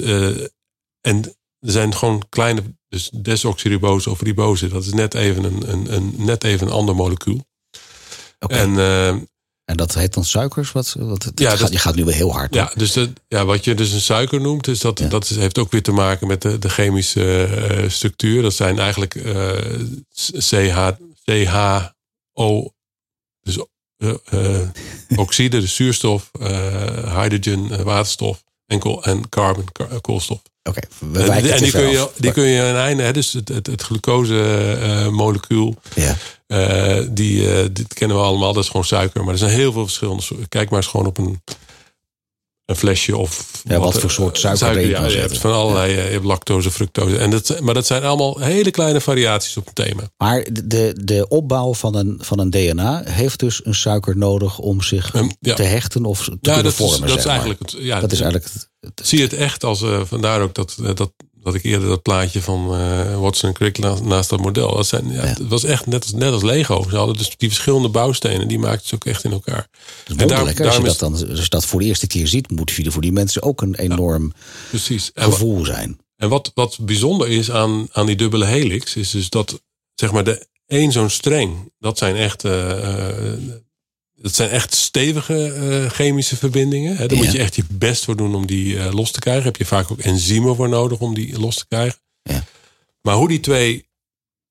en 1.00 1.22
er 1.60 1.72
zijn 1.72 1.94
gewoon 1.94 2.22
kleine, 2.28 2.62
dus 2.88 3.10
desoxyribose 3.14 4.10
of 4.10 4.20
ribose, 4.20 4.68
dat 4.68 4.84
is 4.84 4.92
net 4.92 5.14
even 5.14 5.44
een, 5.44 5.72
een, 5.72 5.94
een, 5.94 6.14
net 6.18 6.44
even 6.44 6.66
een 6.66 6.72
ander 6.72 6.94
molecuul. 6.94 7.44
Oké. 8.38 8.54
En 8.54 8.78
eh, 8.78 9.08
En 9.64 9.76
dat 9.76 9.94
heet 9.94 10.14
dan 10.14 10.24
suikers? 10.24 10.72
Wat, 10.72 10.94
wat, 10.98 11.30
Ja, 11.34 11.50
gaat, 11.50 11.58
dat- 11.58 11.72
je 11.72 11.78
gaat 11.78 11.94
nu 11.94 12.04
weer 12.04 12.14
heel 12.14 12.32
hard. 12.32 12.54
ja, 12.54 12.72
dus 12.74 12.92
de, 12.92 13.12
ja, 13.28 13.44
wat 13.44 13.64
je 13.64 13.74
dus 13.74 13.92
een 13.92 14.00
suiker 14.00 14.40
noemt, 14.40 14.64
dus 14.64 14.80
dat, 14.80 14.98
Ja. 14.98 15.08
dat 15.08 15.24
is, 15.30 15.36
heeft 15.36 15.58
ook 15.58 15.70
weer 15.70 15.82
te 15.82 15.92
maken 15.92 16.26
met 16.26 16.42
de, 16.42 16.58
de 16.58 16.68
chemische 16.68 17.44
eh, 17.44 17.88
structuur. 17.90 18.42
Dat 18.42 18.54
zijn 18.54 18.78
eigenlijk 18.78 19.14
eh, 19.14 19.50
CH, 20.38 20.88
CHO, 21.24 22.72
dus 23.40 23.58
eh, 23.96 24.60
oxide, 25.16 25.60
dus 25.60 25.74
zuurstof, 25.74 26.30
eh, 26.40 27.22
hydrogen, 27.22 27.84
waterstof 27.84 28.42
en, 28.66 28.78
kool, 28.78 29.04
en 29.04 29.28
carbon, 29.28 29.64
ka- 29.72 29.88
koolstof. 30.00 30.42
Oké, 30.62 30.80
En, 31.14 31.42
die, 31.58 31.70
kun 31.70 31.88
je, 31.88 32.10
die 32.16 32.32
kun 32.32 32.44
je 32.44 32.60
een 32.62 32.76
einde, 32.76 33.02
hè, 33.02 33.12
dus 33.12 33.32
het, 33.32 33.48
het, 33.48 33.66
het 33.66 33.82
glucose-molecuul, 33.82 35.74
Ja. 35.94 36.16
Eh, 36.46 36.98
die, 37.10 37.52
eh, 37.52 37.64
dit 37.72 37.94
kennen 37.94 38.16
we 38.16 38.22
allemaal, 38.22 38.52
dat 38.52 38.62
is 38.62 38.68
gewoon 38.70 38.86
suiker. 38.86 39.24
Maar 39.24 39.32
er 39.32 39.38
zijn 39.38 39.50
heel 39.50 39.72
veel 39.72 39.84
verschillende 39.84 40.22
soorten. 40.22 40.48
Kijk 40.48 40.70
maar 40.70 40.78
eens 40.78 40.88
gewoon 40.88 41.06
op 41.06 41.18
een, 41.18 41.42
een 42.64 42.76
flesje 42.76 43.16
of... 43.16 43.62
Ja, 43.64 43.78
wat 43.78 44.00
voor 44.00 44.10
soort 44.10 44.38
suiker 44.38 44.68
erin 44.70 44.88
ja, 44.88 44.94
kan 44.94 45.04
je 45.04 45.10
zetten. 45.10 45.28
hebt 45.30 45.40
van 45.40 45.52
allerlei, 45.52 45.94
eh, 45.96 46.04
je 46.04 46.10
hebt 46.12 46.24
lactose, 46.24 46.70
fructose. 46.70 47.16
En 47.18 47.30
dat, 47.30 47.60
maar 47.60 47.74
dat 47.74 47.86
zijn 47.86 48.02
allemaal 48.04 48.38
hele 48.40 48.70
kleine 48.70 49.00
variaties 49.00 49.56
op 49.56 49.66
een 49.66 49.72
thema. 49.72 50.02
Maar 50.16 50.46
de, 50.64 51.00
de 51.04 51.28
opbouw 51.28 51.74
van 51.74 51.94
een, 51.94 52.18
van 52.20 52.38
een 52.38 52.50
DNA 52.50 53.02
heeft 53.04 53.38
dus 53.40 53.60
een 53.64 53.74
suiker 53.74 54.16
nodig 54.16 54.58
om 54.58 54.82
zich 54.82 55.12
ja. 55.40 55.54
te 55.54 55.62
hechten 55.62 56.04
of 56.04 56.24
te 56.24 56.30
Ja, 56.30 56.36
kunnen 56.40 56.62
dat, 56.62 56.72
is, 56.72 56.78
vormen. 56.78 57.08
dat 57.08 57.18
is 57.18 57.24
eigenlijk 57.24 57.58
het. 57.60 57.76
Ja, 57.78 58.00
dat 58.00 58.12
is 58.12 58.20
eigenlijk 58.20 58.52
het, 58.52 58.68
het- 58.80 59.06
zie 59.06 59.18
je 59.18 59.24
het 59.24 59.32
echt 59.34 59.64
als, 59.64 59.82
eh, 59.82 60.00
vandaar 60.04 60.40
ook 60.42 60.54
dat, 60.54 60.76
eh, 60.82 60.94
dat, 60.94 61.12
dat 61.46 61.54
ik 61.54 61.62
eerder 61.64 61.88
dat 61.88 62.02
plaatje 62.02 62.42
van 62.42 62.74
eh 62.74 63.20
Watson 63.20 63.48
en 63.48 63.54
Crick 63.54 63.78
naast, 63.78 64.02
naast 64.02 64.30
dat 64.30 64.40
model. 64.40 64.74
Dat 64.74 64.86
zijn, 64.86 65.08
ja, 65.08 65.14
Ja. 65.14 65.20
Het 65.28 65.48
was 65.48 65.64
echt 65.64 65.86
net 65.86 66.02
als, 66.02 66.12
net 66.12 66.32
als 66.32 66.42
Lego. 66.42 66.86
Ze 66.90 66.96
hadden 66.96 67.16
dus 67.16 67.36
die 67.36 67.48
verschillende 67.48 67.88
bouwstenen, 67.88 68.48
die 68.48 68.58
maakten 68.58 68.88
ze 68.88 68.94
ook 68.94 69.04
echt 69.04 69.24
in 69.24 69.32
elkaar. 69.32 69.68
het 70.04 70.16
is 70.16 70.16
En 70.16 70.28
daar- 70.28 70.40
als, 70.66 70.76
je 70.76 70.82
dat 70.82 70.98
dan, 70.98 71.12
als 71.12 71.42
je 71.42 71.48
dat 71.48 71.66
voor 71.66 71.80
de 71.80 71.86
eerste 71.86 72.06
keer 72.06 72.26
ziet, 72.26 72.50
moet 72.50 72.70
je 72.70 72.90
voor 72.90 73.02
die 73.02 73.12
mensen 73.12 73.42
ook 73.42 73.62
een 73.62 73.74
enorm 73.74 74.32
Precies. 74.68 75.10
En, 75.14 75.24
gevoel 75.24 75.64
zijn. 75.64 75.98
en 76.16 76.28
wat, 76.28 76.50
wat 76.54 76.78
bijzonder 76.80 77.28
is 77.28 77.50
aan, 77.50 77.88
aan 77.92 78.06
die 78.06 78.16
dubbele 78.16 78.46
helix, 78.46 78.96
is 78.96 79.10
dus 79.10 79.28
dat 79.28 79.62
zeg 79.94 80.12
maar 80.12 80.24
de 80.24 80.46
één 80.66 80.92
zo'n 80.92 81.10
streng, 81.10 81.72
dat 81.78 81.98
zijn 81.98 82.16
echt. 82.16 82.44
eh, 82.44 83.28
eh, 83.28 83.34
dat 84.26 84.34
zijn 84.34 84.50
echt 84.50 84.74
stevige 84.74 85.52
eh, 85.52 85.90
chemische 85.90 86.36
verbindingen. 86.36 86.96
Hè. 86.96 87.06
Daar 87.06 87.18
Ja. 87.18 87.24
moet 87.24 87.32
je 87.32 87.38
echt 87.38 87.56
je 87.56 87.64
best 87.70 88.04
voor 88.04 88.16
doen 88.16 88.34
om 88.34 88.46
die 88.46 88.78
eh, 88.78 88.92
los 88.92 89.10
te 89.10 89.18
krijgen. 89.20 89.44
Heb 89.44 89.56
je 89.56 89.64
vaak 89.64 89.90
ook 89.90 89.98
enzymen 89.98 90.56
voor 90.56 90.68
nodig 90.68 90.98
om 90.98 91.14
die 91.14 91.38
los 91.40 91.56
te 91.56 91.66
krijgen. 91.68 91.98
Ja. 92.22 92.44
Maar 93.02 93.14
hoe 93.14 93.28
die 93.28 93.40
twee 93.40 93.88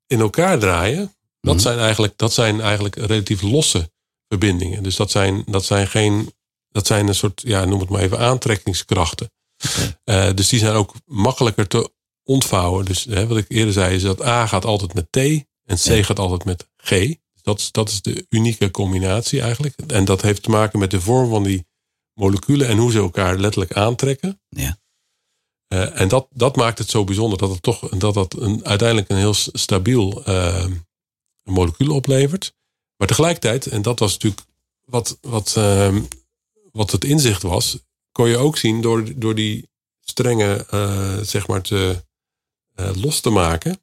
in 0.08 0.20
elkaar 0.20 0.60
draaien, 0.60 1.14
dat, 1.42 1.54
Mhm. 1.54 1.64
zijn 1.64 1.80
eigenlijk, 1.80 2.14
dat 2.18 2.34
zijn 2.34 2.62
eigenlijk 2.62 2.96
relatief 2.96 3.42
losse 3.42 3.92
verbindingen. 4.28 4.84
Dus 4.84 4.96
dat 4.96 5.12
zijn, 5.12 5.44
dat 5.46 5.66
zijn 5.66 5.88
geen, 5.88 6.34
dat 6.70 6.88
zijn 6.88 7.08
een 7.08 7.16
soort, 7.16 7.42
ja, 7.46 7.66
noem 7.66 7.80
het 7.80 7.90
maar 7.90 8.02
even, 8.02 8.20
aantrekkingskrachten. 8.20 9.32
Eh, 10.04 10.30
dus 10.36 10.50
die 10.50 10.60
zijn 10.60 10.74
ook 10.74 10.94
makkelijker 11.06 11.68
te 11.68 11.92
ontvouwen. 12.24 12.86
Dus 12.86 13.04
hè, 13.04 13.28
wat 13.28 13.38
ik 13.38 13.46
eerder 13.48 13.74
zei, 13.74 13.96
is 13.96 14.02
dat 14.02 14.24
A 14.26 14.48
gaat 14.48 14.66
altijd 14.66 14.94
met 14.94 15.08
T 15.12 15.18
en 15.18 15.76
C 15.76 15.84
Ja. 15.84 16.04
gaat 16.04 16.20
altijd 16.20 16.46
met 16.46 16.68
G. 16.78 17.14
Dat 17.46 17.60
is, 17.60 17.72
dat 17.72 17.90
is 17.90 18.02
de 18.02 18.26
unieke 18.30 18.72
combinatie 18.72 19.42
eigenlijk. 19.42 19.76
En 19.88 20.06
dat 20.06 20.22
heeft 20.22 20.44
te 20.44 20.50
maken 20.50 20.80
met 20.80 20.92
de 20.92 21.02
vorm 21.02 21.30
van 21.30 21.44
die 21.44 21.66
moleculen 22.14 22.68
en 22.68 22.78
hoe 22.78 22.92
ze 22.92 22.98
elkaar 22.98 23.38
letterlijk 23.38 23.74
aantrekken. 23.74 24.42
Ja. 24.50 24.78
Eh, 25.68 26.00
en 26.02 26.08
dat, 26.08 26.28
dat 26.32 26.56
maakt 26.56 26.78
het 26.78 26.90
zo 26.90 27.04
bijzonder 27.04 27.38
dat 27.38 27.50
het 27.50 27.62
toch 27.62 27.90
dat 27.90 28.14
dat 28.14 28.34
een, 28.40 28.66
uiteindelijk 28.66 29.10
een 29.10 29.18
heel 29.18 29.34
stabiel 29.34 30.24
eh, 30.26 30.66
molecuul 31.44 31.96
oplevert. 31.96 32.54
Maar 32.98 33.08
tegelijkertijd, 33.08 33.68
en 33.68 33.82
dat 33.82 34.00
was 34.00 34.12
natuurlijk 34.14 34.42
wat, 34.86 35.18
wat, 35.22 35.54
eh, 35.58 35.96
wat 36.72 36.92
het 36.92 37.04
inzicht 37.04 37.42
was, 37.42 37.78
kon 38.12 38.30
je 38.30 38.38
ook 38.38 38.58
zien 38.58 38.82
door, 38.82 39.20
door 39.20 39.36
die 39.36 39.70
strengen 40.02 40.70
eh, 40.70 41.18
zeg 41.22 41.48
maar 41.48 41.62
te, 41.62 42.04
los 42.96 43.20
te 43.20 43.30
maken, 43.30 43.80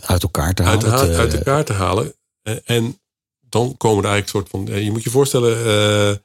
Uit 0.00 0.22
elkaar 0.22 0.54
te 0.54 0.62
uit, 0.62 0.82
halen. 0.82 0.98
ha- 0.98 1.06
te- 1.06 1.16
uit 1.20 1.34
elkaar 1.34 1.64
te 1.64 1.72
halen. 1.72 2.14
En 2.64 2.98
dan 3.54 3.76
komen 3.76 4.04
er 4.04 4.10
eigenlijk 4.10 4.28
soort 4.48 4.48
van. 4.66 4.74
eh, 4.74 4.84
Je 4.84 4.90
moet 4.90 5.02
je 5.02 5.10
voorstellen, 5.10 5.56
eh, 5.58 6.16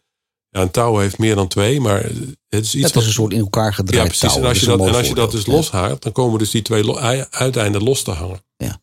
ja, 0.49 0.61
een 0.61 0.71
touw 0.71 0.97
heeft 0.97 1.17
meer 1.17 1.35
dan 1.35 1.47
twee, 1.47 1.81
maar 1.81 2.03
het 2.49 2.65
is 2.65 2.75
iets 2.75 2.87
het 2.87 2.95
is 2.95 3.05
een 3.05 3.11
soort 3.11 3.33
in 3.33 3.39
elkaar 3.39 3.73
gedraaid 3.73 4.01
ja, 4.01 4.07
precies. 4.07 4.33
touw. 4.33 4.41
En 4.41 4.47
als 4.47 4.59
je 4.59 4.65
is 4.65 4.71
een 4.71 4.77
dat, 4.77 4.87
en 4.87 4.95
als 4.95 5.07
je 5.07 5.15
dat 5.15 5.31
dus 5.31 5.43
voorbeeld. 5.43 5.71
loshaalt, 5.71 6.01
dan 6.03 6.11
komen 6.11 6.39
dus 6.39 6.51
die 6.51 6.61
twee 6.61 6.83
lo- 6.83 6.97
uiteinden 7.29 7.83
los 7.83 8.03
te 8.03 8.11
hangen. 8.11 8.43
Ja. 8.57 8.81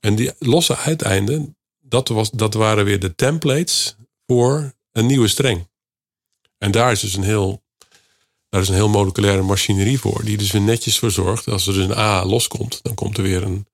En 0.00 0.14
die 0.14 0.30
losse 0.38 0.76
uiteinden, 0.76 1.56
dat, 1.80 2.08
was, 2.08 2.30
dat 2.30 2.54
waren 2.54 2.84
weer 2.84 3.00
de 3.00 3.14
templates 3.14 3.96
voor 4.26 4.74
een 4.92 5.06
nieuwe 5.06 5.28
streng. 5.28 5.68
En 6.58 6.70
daar 6.70 6.92
is 6.92 7.00
dus 7.00 7.14
een 7.14 7.22
heel, 7.22 7.62
daar 8.48 8.60
is 8.60 8.68
een 8.68 8.74
heel 8.74 8.88
moleculaire 8.88 9.42
machinerie 9.42 10.00
voor, 10.00 10.24
die 10.24 10.36
dus 10.36 10.50
weer 10.50 10.62
netjes 10.62 10.98
voor 10.98 11.10
zorgt. 11.10 11.48
Als 11.48 11.66
er 11.66 11.72
dus 11.74 11.84
een 11.84 11.96
A 11.96 12.24
loskomt, 12.24 12.78
dan 12.82 12.94
komt 12.94 13.16
er 13.16 13.22
weer 13.22 13.42
een, 13.42 13.66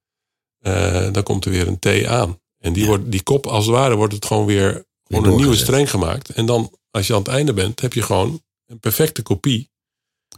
eh, 0.61 1.13
dan 1.13 1.23
komt 1.23 1.45
er 1.45 1.51
weer 1.51 1.69
een 1.69 1.79
T 1.79 2.07
aan. 2.07 2.40
En 2.61 2.73
die, 2.73 2.83
Ja. 2.83 2.89
wordt, 2.89 3.11
die 3.11 3.23
kop, 3.23 3.47
als 3.47 3.67
het 3.67 3.75
ware, 3.75 3.95
wordt 3.97 4.15
het 4.15 4.25
gewoon 4.25 4.47
weer, 4.47 4.85
gewoon 5.05 5.25
een 5.25 5.37
nieuwe 5.37 5.57
streng 5.57 5.91
gemaakt. 5.91 6.31
En 6.31 6.47
dan, 6.47 6.79
als 6.91 7.07
je 7.07 7.13
aan 7.13 7.19
het 7.19 7.29
einde 7.29 7.53
bent, 7.53 7.81
heb 7.81 7.93
je 7.93 8.03
gewoon 8.03 8.43
een 8.67 8.79
perfecte 8.81 9.23
kopie 9.23 9.71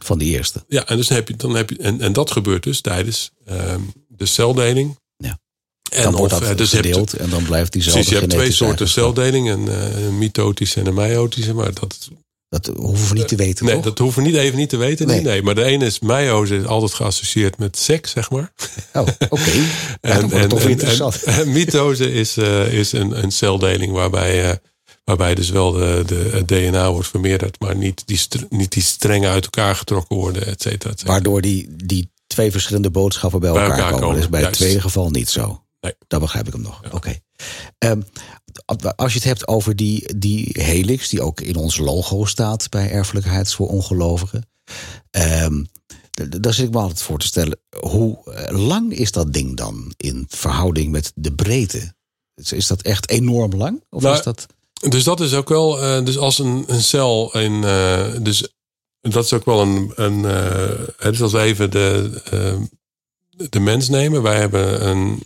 Van 0.03 0.17
die 0.17 0.31
eerste. 0.37 0.63
ja, 0.67 0.87
en, 0.87 0.97
dus 0.97 1.09
heb 1.09 1.27
je, 1.27 1.35
dan 1.35 1.55
heb 1.55 1.69
je, 1.69 1.77
en, 1.77 2.01
en 2.01 2.13
dat 2.13 2.31
gebeurt 2.31 2.63
dus 2.63 2.81
tijdens 2.81 3.31
ehm, 3.45 3.81
de 4.07 4.25
celdeling. 4.25 4.97
Ja. 5.17 5.39
En 5.91 6.03
Dan 6.03 6.15
wordt 6.15 6.33
of, 6.33 6.39
dat 6.39 6.49
eh, 6.49 6.57
dus 6.57 6.71
je 6.71 6.75
gedeeld 6.77 7.13
en 7.13 7.29
dan 7.29 7.43
blijft 7.43 7.71
diezelfde 7.71 7.99
precies, 7.99 8.19
je 8.19 8.25
hebt 8.25 8.37
twee 8.37 8.51
soorten 8.51 8.89
celdeling, 8.89 9.49
een, 9.49 9.67
eh, 9.67 10.05
een 10.05 10.17
mitotische 10.17 10.79
en 10.79 10.85
een 10.85 10.93
meiotische. 10.93 11.53
Maar 11.53 11.73
dat, 11.73 12.09
Dat 12.53 12.71
hoeven 12.75 13.07
we 13.07 13.13
niet 13.13 13.27
te 13.27 13.35
weten, 13.35 13.65
nee, 13.65 13.75
toch? 13.75 13.83
dat 13.83 13.97
hoeven 13.97 14.23
we 14.23 14.29
niet 14.29 14.37
even 14.37 14.57
niet 14.57 14.69
te 14.69 14.77
weten. 14.77 15.07
Nee. 15.07 15.21
Nee. 15.21 15.41
Maar 15.41 15.55
de 15.55 15.63
ene 15.63 15.85
is 15.85 15.99
meiose, 15.99 16.55
is 16.55 16.65
altijd 16.65 16.93
geassocieerd 16.93 17.57
met 17.57 17.77
seks, 17.77 18.11
zeg 18.11 18.29
maar. 18.29 18.53
Oh, 18.93 19.07
oké. 19.29 19.51
Het 20.01 20.49
toch 20.49 20.61
interessant. 20.61 21.23
En, 21.23 21.33
en 21.33 21.51
mitose 21.51 22.11
is, 22.11 22.37
eh, 22.37 22.73
is 22.73 22.91
een, 22.91 23.23
een 23.23 23.31
celdeling 23.31 23.91
waarbij, 23.91 24.49
eh, 24.49 24.55
waarbij 25.03 25.35
dus 25.35 25.49
wel 25.49 25.71
de, 25.71 26.03
de, 26.05 26.29
het 26.31 26.47
DNA 26.47 26.91
wordt 26.91 27.07
vermeerderd, 27.07 27.59
maar 27.59 27.75
niet 27.75 28.03
die, 28.05 28.19
niet 28.49 28.71
die 28.71 28.83
strengen 28.83 29.29
uit 29.31 29.43
elkaar 29.43 29.75
getrokken 29.75 30.15
worden, 30.15 30.45
et 30.45 30.61
cetera. 30.61 30.91
et 30.91 30.99
cetera. 30.99 31.11
Waardoor 31.11 31.41
die, 31.41 31.75
die 31.75 32.11
twee 32.27 32.51
verschillende 32.51 32.89
boodschappen 32.91 33.39
bij 33.39 33.51
Bij 33.51 33.63
elkaar, 33.63 33.91
komen. 33.91 34.07
Dat 34.07 34.17
is 34.17 34.29
bij 34.29 34.39
het 34.39 34.47
juist. 34.47 34.61
tweede 34.61 34.81
geval 34.81 35.09
niet 35.09 35.29
zo. 35.29 35.63
Nee. 35.81 35.93
Dat 36.07 36.19
begrijp 36.19 36.47
ik 36.47 36.53
hem 36.53 36.61
nog. 36.61 36.81
Oké. 36.91 37.19
Ehm, 37.77 38.01
als 38.95 39.11
je 39.13 39.17
het 39.19 39.27
hebt 39.27 39.47
over 39.47 39.75
die, 39.75 40.17
die 40.17 40.49
helix, 40.51 41.09
die 41.09 41.21
ook 41.21 41.41
in 41.41 41.55
ons 41.55 41.77
logo 41.77 42.25
staat 42.25 42.69
bij 42.69 42.89
erfelijkheid 42.91 43.53
voor 43.53 43.67
ongelovigen. 43.67 44.47
ehm, 45.09 45.63
d- 46.11 46.43
daar 46.43 46.53
zit 46.53 46.65
ik 46.67 46.73
me 46.73 46.79
altijd 46.79 47.01
voor 47.01 47.19
te 47.19 47.25
stellen. 47.25 47.59
Hoe 47.79 48.31
eh, 48.31 48.57
lang 48.67 48.93
is 48.93 49.11
dat 49.11 49.33
ding 49.33 49.57
dan 49.57 49.93
in 49.97 50.25
verhouding 50.29 50.91
met 50.91 51.11
de 51.15 51.33
breedte? 51.33 51.93
Is, 52.35 52.67
dat 52.67 52.81
echt 52.81 53.09
enorm 53.09 53.55
lang? 53.55 53.83
Of 53.89 54.01
Nou, 54.01 54.17
is 54.17 54.23
dat. 54.23 54.45
Dus 54.89 55.03
dat 55.03 55.19
is 55.19 55.33
ook 55.33 55.49
wel, 55.49 55.81
eh, 55.81 56.05
dus 56.05 56.17
als 56.17 56.39
een, 56.39 56.63
een 56.67 56.81
cel 56.83 57.37
in, 57.37 57.63
eh, 57.63 58.13
dus 58.21 58.53
dat 59.01 59.25
is 59.25 59.33
ook 59.33 59.45
wel 59.45 59.61
een, 59.61 59.91
een 59.95 60.21
dus 60.97 61.21
als 61.21 61.31
we 61.31 61.39
even 61.39 61.71
de, 61.71 62.21
de 63.49 63.59
mens 63.59 63.89
nemen, 63.89 64.21
wij 64.21 64.39
hebben 64.39 64.87
een, 64.87 65.23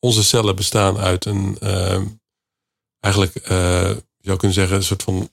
onze 0.00 0.24
cellen 0.24 0.56
bestaan 0.56 0.98
uit 0.98 1.24
een, 1.24 1.56
eh, 1.60 2.00
eigenlijk, 3.00 3.36
eh, 3.36 3.88
je 3.90 4.26
zou 4.26 4.36
kunnen 4.36 4.56
zeggen, 4.56 4.76
een 4.76 4.82
soort 4.84 5.02
van 5.02 5.30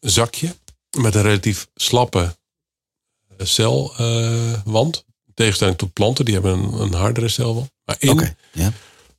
zakje 0.00 0.54
met 0.98 1.14
een 1.14 1.22
relatief 1.22 1.68
slappe 1.74 2.36
celwand. 3.38 5.04
In 5.26 5.34
tegenstelling 5.34 5.76
tot 5.78 5.92
planten, 5.92 6.24
die 6.24 6.34
hebben 6.34 6.52
een, 6.52 6.72
een 6.72 6.94
hardere 6.94 7.28
celwand. 7.28 7.70
Maar 7.84 7.96
in, 7.98 8.36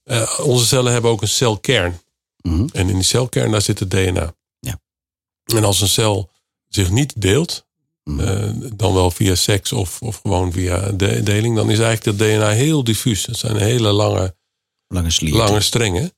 eh, 0.03 0.39
onze 0.43 0.65
cellen 0.65 0.91
hebben 0.91 1.11
ook 1.11 1.21
een 1.21 1.27
celkern. 1.27 1.99
Mhm. 2.41 2.67
En 2.71 2.89
in 2.89 2.95
die 2.95 3.03
celkern, 3.03 3.51
daar 3.51 3.61
zit 3.61 3.79
het 3.79 3.89
DNA. 3.89 4.33
Ja. 4.59 4.79
En 5.55 5.63
als 5.63 5.81
een 5.81 5.87
cel 5.89 6.29
zich 6.67 6.89
niet 6.91 7.21
deelt, 7.21 7.67
Mhm. 8.03 8.19
eh, 8.19 8.69
dan 8.73 8.93
wel 8.93 9.11
via 9.11 9.35
seks 9.35 9.71
of, 9.71 10.01
of 10.01 10.19
gewoon 10.21 10.51
via 10.51 10.91
de, 10.91 11.23
deling, 11.23 11.55
dan 11.55 11.69
is 11.69 11.79
eigenlijk 11.79 12.17
dat 12.17 12.27
DNA 12.27 12.49
heel 12.49 12.83
diffuus. 12.83 13.25
Het 13.25 13.37
zijn 13.37 13.55
hele 13.57 13.91
lange, 13.91 14.35
Lange 14.93 15.09
slier. 15.09 15.35
lange 15.35 15.61
strengen. 15.61 16.13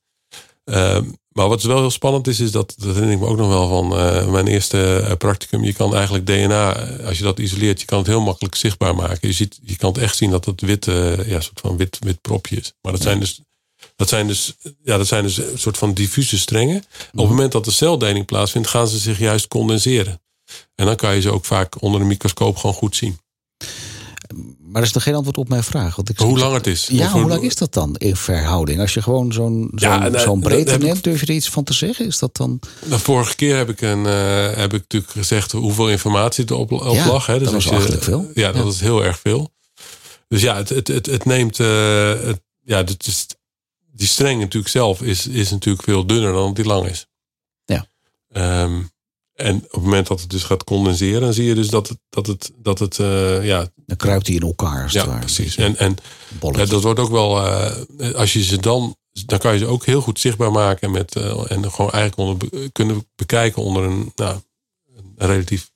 Ehm, 0.64 1.04
maar 1.28 1.48
wat 1.48 1.62
wel 1.62 1.78
heel 1.78 1.90
spannend 1.90 2.26
is, 2.26 2.40
is 2.40 2.50
dat, 2.50 2.74
dat 2.76 2.94
herinner 2.94 3.12
ik 3.12 3.18
me 3.18 3.26
ook 3.26 3.36
nog 3.36 3.48
wel 3.48 3.68
van 3.68 3.98
eh, 3.98 4.30
mijn 4.30 4.46
eerste 4.46 4.96
eh, 4.96 5.16
practicum. 5.16 5.64
Je 5.64 5.72
kan 5.72 5.94
eigenlijk 5.94 6.26
DNA, 6.26 6.76
eh, 6.76 7.06
als 7.06 7.18
je 7.18 7.24
dat 7.24 7.38
isoleert, 7.38 7.80
je 7.80 7.86
kan 7.86 7.98
het 7.98 8.06
heel 8.06 8.20
makkelijk 8.20 8.54
zichtbaar 8.54 8.94
maken. 8.94 9.28
Je, 9.28 9.34
ziet, 9.34 9.58
je 9.62 9.76
kan 9.76 9.92
het 9.92 10.02
echt 10.02 10.16
zien 10.16 10.30
dat 10.30 10.44
het 10.44 10.60
wit, 10.60 10.88
eh, 10.88 11.28
ja, 11.28 11.40
soort 11.40 11.60
van 11.60 11.76
wit, 11.76 11.98
wit 12.00 12.20
propje 12.20 12.56
is. 12.56 12.72
Maar 12.80 12.92
dat 12.92 13.02
zijn 13.02 13.20
dus, 13.20 13.40
dat 13.96 14.08
zijn 14.08 14.26
dus, 14.26 14.54
ja, 14.82 14.96
dat 14.96 15.06
zijn 15.06 15.22
dus 15.22 15.36
een 15.36 15.58
soort 15.58 15.78
van 15.78 15.94
diffuse 15.94 16.38
strengen. 16.38 16.76
Op 17.12 17.18
het 17.18 17.28
moment 17.28 17.52
dat 17.52 17.64
de 17.64 17.70
celdeling 17.70 18.26
plaatsvindt, 18.26 18.68
gaan 18.68 18.88
ze 18.88 18.98
zich 18.98 19.18
juist 19.18 19.48
condenseren. 19.48 20.20
En 20.74 20.86
dan 20.86 20.96
kan 20.96 21.14
je 21.14 21.20
ze 21.20 21.30
ook 21.30 21.44
vaak 21.44 21.82
onder 21.82 22.00
een 22.00 22.06
microscoop 22.06 22.56
gewoon 22.56 22.76
goed 22.76 22.96
zien. 22.96 23.18
Maar 24.72 24.80
dat 24.80 24.90
is 24.90 24.96
nog 24.96 25.02
geen 25.02 25.14
antwoord 25.14 25.36
op 25.38 25.48
mijn 25.48 25.62
vraag. 25.62 25.96
Want 25.96 26.08
ik 26.08 26.18
Hoe 26.18 26.38
lang 26.38 26.54
het 26.54 26.66
is. 26.66 26.86
Ja, 26.86 27.10
hoe 27.10 27.28
lang 27.28 27.42
is 27.42 27.54
dat 27.54 27.72
dan 27.72 27.96
in 27.96 28.16
verhouding? 28.16 28.80
Als 28.80 28.94
je 28.94 29.02
gewoon 29.02 29.32
zo'n 29.32 29.70
zo'n 29.74 29.90
Ja, 29.90 29.98
nou, 29.98 30.18
zo'n 30.18 30.40
dat 30.40 30.48
breedte 30.48 30.78
neemt, 30.78 31.04
durf 31.04 31.20
je 31.20 31.26
er 31.26 31.34
iets 31.34 31.48
van 31.48 31.64
te 31.64 31.72
zeggen? 31.72 32.06
Is 32.06 32.18
dat 32.18 32.36
dan... 32.36 32.60
De 32.88 32.98
vorige 32.98 33.34
keer 33.36 33.56
heb 33.56 33.68
ik, 33.68 33.80
een, 33.80 34.06
eh, 34.06 34.56
heb 34.56 34.72
ik 34.74 34.80
natuurlijk 34.80 35.12
gezegd 35.12 35.52
hoeveel 35.52 35.90
informatie 35.90 36.44
er 36.46 36.54
op, 36.54 36.72
op 36.72 36.94
Ja, 36.94 37.06
lag. 37.06 37.26
Hè. 37.26 37.34
Dus 37.38 37.44
dat 37.44 37.54
was 37.54 37.70
achterlijk 37.70 38.02
veel. 38.02 38.30
Ja, 38.34 38.52
dat 38.52 38.62
Ja. 38.62 38.68
is 38.70 38.80
heel 38.80 39.04
erg 39.04 39.18
veel. 39.18 39.52
Dus 40.28 40.42
ja, 40.42 40.56
het, 40.56 40.68
het, 40.68 40.88
het, 40.88 41.06
het 41.06 41.24
neemt. 41.24 41.60
eh, 41.60 42.08
het, 42.22 42.40
ja, 42.64 42.76
het 42.84 43.06
is, 43.06 43.26
die 43.92 44.06
streng 44.08 44.40
natuurlijk 44.40 44.72
zelf 44.72 45.02
is, 45.02 45.26
is 45.26 45.50
natuurlijk 45.50 45.84
veel 45.84 46.06
dunner 46.06 46.32
dan 46.32 46.54
die 46.54 46.64
lang 46.64 46.86
is. 46.88 47.06
Ja. 47.64 47.86
Ehm, 48.28 48.80
en 49.34 49.56
op 49.56 49.72
het 49.72 49.82
moment 49.82 50.06
dat 50.06 50.20
het 50.20 50.30
dus 50.30 50.42
gaat 50.42 50.64
condenseren, 50.64 51.20
dan 51.20 51.32
zie 51.32 51.44
je 51.44 51.54
dus 51.54 51.68
dat 51.68 51.88
het, 51.88 51.98
dat 52.08 52.26
het, 52.26 52.52
dat 52.56 52.78
het 52.78 52.98
eh, 52.98 53.46
ja, 53.46 53.68
Dan 53.86 53.96
kruipt 53.96 54.26
hij 54.26 54.36
in 54.36 54.42
elkaar, 54.42 54.82
als 54.82 54.92
ja, 54.92 55.18
precies. 55.18 55.56
En, 55.56 55.76
en 55.76 55.96
ja, 56.40 56.64
dat 56.64 56.82
wordt 56.82 57.00
ook 57.00 57.10
wel, 57.10 57.46
eh, 57.46 58.14
als 58.14 58.32
je 58.32 58.42
ze 58.42 58.60
dan, 58.60 58.96
dan 59.26 59.38
kan 59.38 59.52
je 59.52 59.58
ze 59.58 59.66
ook 59.66 59.86
heel 59.86 60.00
goed 60.00 60.20
zichtbaar 60.20 60.52
maken 60.52 60.90
met, 60.90 61.16
eh, 61.16 61.50
en 61.50 61.70
gewoon 61.70 61.90
eigenlijk 61.90 62.16
onder, 62.16 62.70
kunnen 62.72 63.06
bekijken 63.14 63.62
onder 63.62 63.82
een, 63.82 64.12
nou, 64.14 64.40
een 65.16 65.26
relatief, 65.28 65.70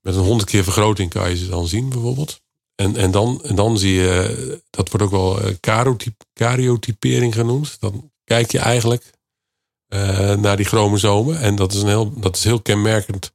met 0.00 0.14
een 0.14 0.24
honderd 0.24 0.50
keer 0.50 0.64
vergroting 0.64 1.10
kan 1.10 1.30
je 1.30 1.36
ze 1.36 1.48
dan 1.48 1.68
zien 1.68 1.88
bijvoorbeeld. 1.88 2.40
En, 2.74 2.96
en, 2.96 3.10
dan, 3.10 3.40
en 3.44 3.54
dan 3.54 3.78
zie 3.78 3.94
je, 3.94 4.60
dat 4.70 4.90
wordt 4.90 5.04
ook 5.06 5.10
wel 5.10 5.54
karyotyp- 5.60 6.24
karyotypering 6.32 7.34
genoemd. 7.34 7.80
Dan 7.80 8.10
kijk 8.24 8.52
je 8.52 8.58
eigenlijk 8.58 9.10
eh, 9.90 10.34
naar 10.34 10.56
die 10.56 10.66
chromosomen 10.66 11.40
en 11.40 11.56
dat 11.56 11.72
is, 11.72 11.82
een 11.82 11.88
heel, 11.88 12.20
dat 12.20 12.36
is 12.36 12.44
heel 12.44 12.60
kenmerkend 12.60 13.32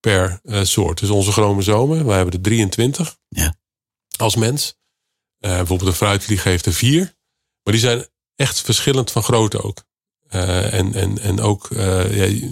per 0.00 0.40
eh, 0.44 0.62
soort. 0.62 0.98
Dus 1.00 1.10
onze 1.10 1.32
chromosomen, 1.32 2.06
wij 2.06 2.16
hebben 2.16 2.34
er 2.34 2.40
23 2.40 3.16
Ja. 3.28 3.54
als 4.16 4.36
mens. 4.36 4.74
Eh, 5.38 5.50
bijvoorbeeld 5.56 5.90
een 5.90 5.96
fruitvlieg 5.96 6.44
heeft 6.44 6.66
er 6.66 6.72
vier. 6.72 7.16
Maar 7.62 7.72
die 7.72 7.82
zijn 7.82 8.06
echt 8.34 8.60
verschillend 8.60 9.10
van 9.10 9.22
grootte 9.22 9.62
ook. 9.62 9.84
En, 10.28 10.94
en, 10.94 11.18
en 11.18 11.40
ook, 11.40 11.68
ja, 12.10 12.50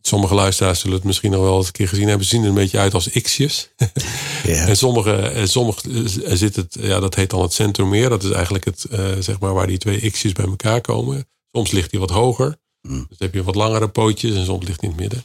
sommige 0.00 0.34
luisteraars 0.34 0.80
zullen 0.80 0.96
het 0.96 1.04
misschien 1.04 1.30
nog 1.30 1.42
wel 1.42 1.56
eens 1.56 1.66
een 1.66 1.72
keer 1.72 1.88
gezien 1.88 2.08
hebben. 2.08 2.26
Ze 2.26 2.34
zien 2.34 2.42
er 2.42 2.48
een 2.48 2.54
beetje 2.54 2.78
uit 2.78 2.94
als 2.94 3.10
x'jes. 3.10 3.70
ja. 4.44 4.66
En 4.66 4.76
sommige, 4.76 5.16
en 5.16 5.48
sommige 5.48 6.08
zit 6.36 6.56
het, 6.56 6.76
ja, 6.80 7.00
dat 7.00 7.14
heet 7.14 7.30
dan 7.30 7.42
het 7.42 7.52
centromeer. 7.52 8.08
Dat 8.08 8.24
is 8.24 8.30
eigenlijk 8.30 8.64
het, 8.64 8.86
zeg 9.18 9.38
maar, 9.40 9.54
waar 9.54 9.66
die 9.66 9.78
twee 9.78 10.10
x'jes 10.10 10.32
bij 10.32 10.46
elkaar 10.46 10.80
komen. 10.80 11.26
Soms 11.52 11.70
ligt 11.70 11.90
die 11.90 12.00
wat 12.00 12.10
hoger. 12.10 12.60
Mm. 12.88 13.06
Dus 13.08 13.18
dan 13.18 13.26
heb 13.26 13.34
je 13.34 13.42
wat 13.42 13.54
langere 13.54 13.88
pootjes 13.88 14.36
en 14.36 14.44
soms 14.44 14.66
ligt 14.66 14.80
die 14.80 14.90
in 14.90 14.94
het 14.96 15.00
midden. 15.00 15.24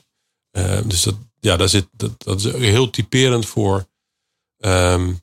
Eh, 0.51 0.79
dus 0.85 1.01
dat, 1.01 1.15
ja, 1.39 1.57
daar 1.57 1.69
zit, 1.69 1.87
dat, 1.91 2.23
dat 2.23 2.39
is 2.39 2.51
heel 2.51 2.89
typerend 2.89 3.45
voor, 3.45 3.87
ehm, 4.57 5.13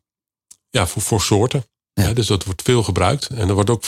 ja, 0.70 0.86
voor, 0.86 1.02
voor 1.02 1.20
soorten. 1.20 1.66
Ja. 1.92 2.12
dus 2.12 2.26
dat 2.26 2.44
wordt 2.44 2.62
veel 2.62 2.82
gebruikt. 2.82 3.26
En 3.26 3.48
er 3.48 3.54
wordt 3.54 3.70
ook 3.70 3.84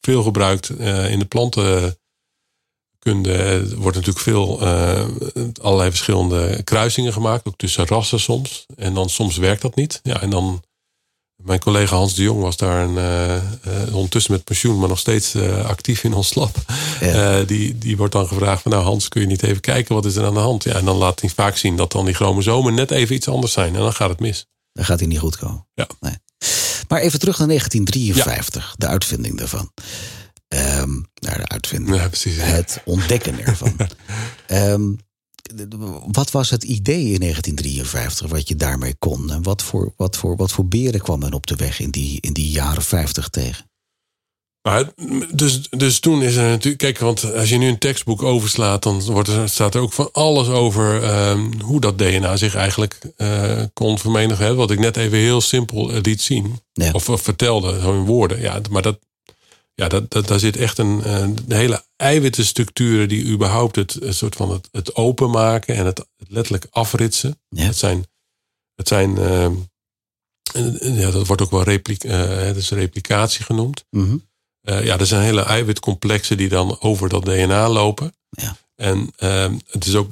veel 0.00 0.22
gebruikt 0.22 0.68
eh, 0.68 1.10
in 1.10 1.18
de 1.18 1.24
plantenkunde. 1.24 1.98
Er 3.32 3.76
wordt 3.76 3.96
natuurlijk 3.96 4.24
veel 4.24 4.60
eh, 4.60 5.08
allerlei 5.60 5.90
verschillende 5.90 6.62
kruisingen 6.62 7.12
gemaakt. 7.12 7.46
Ook 7.46 7.56
tussen 7.56 7.86
rassen 7.86 8.20
soms. 8.20 8.66
En 8.76 8.94
dan 8.94 9.08
soms 9.08 9.36
werkt 9.36 9.62
dat 9.62 9.74
niet. 9.74 10.00
Ja, 10.02 10.20
en 10.20 10.30
dan... 10.30 10.62
Mijn 11.42 11.60
collega 11.60 11.96
Hans 11.96 12.14
de 12.14 12.22
Jong 12.22 12.40
was 12.40 12.56
daar 12.56 12.84
een, 12.84 12.98
eh, 12.98 13.36
eh, 13.36 13.94
ondertussen 13.94 14.32
met 14.32 14.44
pensioen, 14.44 14.78
maar 14.78 14.88
nog 14.88 14.98
steeds 14.98 15.34
eh, 15.34 15.64
actief 15.64 16.04
in 16.04 16.12
ons 16.12 16.34
lab. 16.34 16.56
Ja. 17.00 17.42
Die, 17.42 17.78
die 17.78 17.96
wordt 17.96 18.12
dan 18.12 18.26
gevraagd 18.26 18.62
van 18.62 18.70
nou 18.70 18.84
Hans, 18.84 19.08
kun 19.08 19.20
je 19.20 19.26
niet 19.26 19.42
even 19.42 19.60
kijken 19.60 19.94
wat 19.94 20.04
is 20.04 20.16
er 20.16 20.24
aan 20.24 20.34
de 20.34 20.40
hand? 20.40 20.64
Ja, 20.64 20.74
en 20.74 20.84
dan 20.84 20.96
laat 20.96 21.20
hij 21.20 21.30
vaak 21.30 21.56
zien 21.56 21.76
dat 21.76 21.92
dan 21.92 22.04
die 22.04 22.14
chromosomen 22.14 22.74
net 22.74 22.90
even 22.90 23.14
iets 23.14 23.28
anders 23.28 23.52
zijn. 23.52 23.74
En 23.74 23.80
dan 23.80 23.92
gaat 23.92 24.08
het 24.08 24.20
mis. 24.20 24.46
Dan 24.72 24.84
gaat 24.84 24.98
hij 24.98 25.08
niet 25.08 25.18
goed 25.18 25.36
komen. 25.36 25.66
Ja. 25.74 25.86
Nee. 26.00 26.14
Maar 26.88 27.00
even 27.00 27.18
terug 27.18 27.38
naar 27.38 27.46
1953, 27.46 28.74
de 28.78 28.86
uitvinding 28.86 29.38
daarvan. 29.38 29.72
Ehm 30.48 31.00
naar 31.20 31.38
de 31.38 31.48
uitvinding. 31.48 31.96
Ja, 31.96 32.08
precies. 32.08 32.36
Het 32.36 32.82
ontdekken 32.84 33.46
ervan. 33.46 33.76
Ehm, 34.46 34.92
wat 36.06 36.30
was 36.30 36.50
het 36.50 36.64
idee 36.64 37.12
in 37.12 37.20
1953 37.20 38.28
wat 38.28 38.48
je 38.48 38.56
daarmee 38.56 38.94
kon? 38.98 39.30
En 39.30 39.42
wat 39.42 39.62
voor, 39.62 39.92
wat 39.96 40.16
voor, 40.16 40.36
wat 40.36 40.52
voor 40.52 40.66
beren 40.66 41.00
kwam 41.00 41.18
men 41.18 41.32
op 41.32 41.46
de 41.46 41.56
weg 41.56 41.80
in 41.80 41.90
die, 41.90 42.20
in 42.20 42.32
die 42.32 42.50
jaren 42.50 42.82
50 42.82 43.28
tegen? 43.28 43.70
Maar, 44.62 44.92
dus, 45.34 45.68
dus 45.70 46.00
toen 46.00 46.22
is 46.22 46.36
er 46.36 46.48
natuurlijk. 46.48 46.78
Kijk, 46.78 46.98
want 46.98 47.34
als 47.34 47.48
je 47.48 47.56
nu 47.56 47.68
een 47.68 47.78
tekstboek 47.78 48.22
overslaat, 48.22 48.82
dan 48.82 49.02
wordt 49.02 49.28
er, 49.28 49.48
staat 49.48 49.74
er 49.74 49.80
ook 49.80 49.92
van 49.92 50.08
alles 50.12 50.48
over 50.48 51.02
ehm, 51.02 51.60
hoe 51.60 51.80
dat 51.80 51.98
DNA 51.98 52.36
zich 52.36 52.54
eigenlijk 52.54 52.98
eh, 53.16 53.62
kon 53.72 53.98
vermenigen. 53.98 54.56
Wat 54.56 54.70
ik 54.70 54.78
net 54.78 54.96
even 54.96 55.18
heel 55.18 55.40
simpel 55.40 55.92
eh, 55.92 56.00
liet 56.02 56.20
zien. 56.20 56.60
Ja. 56.72 56.90
Of, 56.92 57.08
of 57.08 57.22
vertelde, 57.22 57.80
zo 57.80 57.92
in 57.92 58.04
woorden. 58.04 58.40
Ja, 58.40 58.60
maar 58.70 58.82
dat, 58.82 58.98
ja, 59.80 59.88
dat, 59.88 60.10
dat, 60.10 60.26
daar 60.26 60.38
zit 60.38 60.56
echt 60.56 60.78
een, 60.78 61.02
eh, 61.02 61.28
de 61.46 61.54
hele 61.54 61.84
eiwittenstructuren 61.96 63.08
die 63.08 63.26
überhaupt 63.26 63.76
het 63.76 63.98
soort 64.08 64.36
van 64.36 64.50
het, 64.50 64.68
het 64.72 64.94
openmaken 64.94 65.74
en 65.74 65.86
het, 65.86 66.06
letterlijk 66.16 66.66
afritsen. 66.70 67.40
Ja. 67.48 67.64
Het 67.64 67.76
zijn, 67.76 68.06
het 68.74 68.88
zijn 68.88 69.18
ehm, 69.18 69.54
ja, 70.80 71.10
dat 71.10 71.26
wordt 71.26 71.42
ook 71.42 71.50
wel 71.50 71.62
replic, 71.62 72.04
eh, 72.04 72.28
het 72.28 72.56
is 72.56 72.70
replicatie 72.70 73.44
genoemd. 73.44 73.84
Mhm. 73.90 74.16
Eh, 74.60 74.84
ja, 74.84 74.98
er 74.98 75.06
zijn 75.06 75.22
hele 75.22 75.42
eiwitcomplexen 75.42 76.36
die 76.36 76.48
dan 76.48 76.80
over 76.80 77.08
dat 77.08 77.24
DNA 77.24 77.68
lopen. 77.68 78.14
Ja. 78.30 78.56
En 78.74 79.12
ehm, 79.16 79.58
het, 79.66 79.86
is 79.86 79.94
ook, 79.94 80.10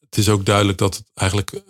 het 0.00 0.18
is 0.18 0.28
ook 0.28 0.46
duidelijk 0.46 0.78
dat 0.78 0.96
het 0.96 1.06
eigenlijk, 1.14 1.62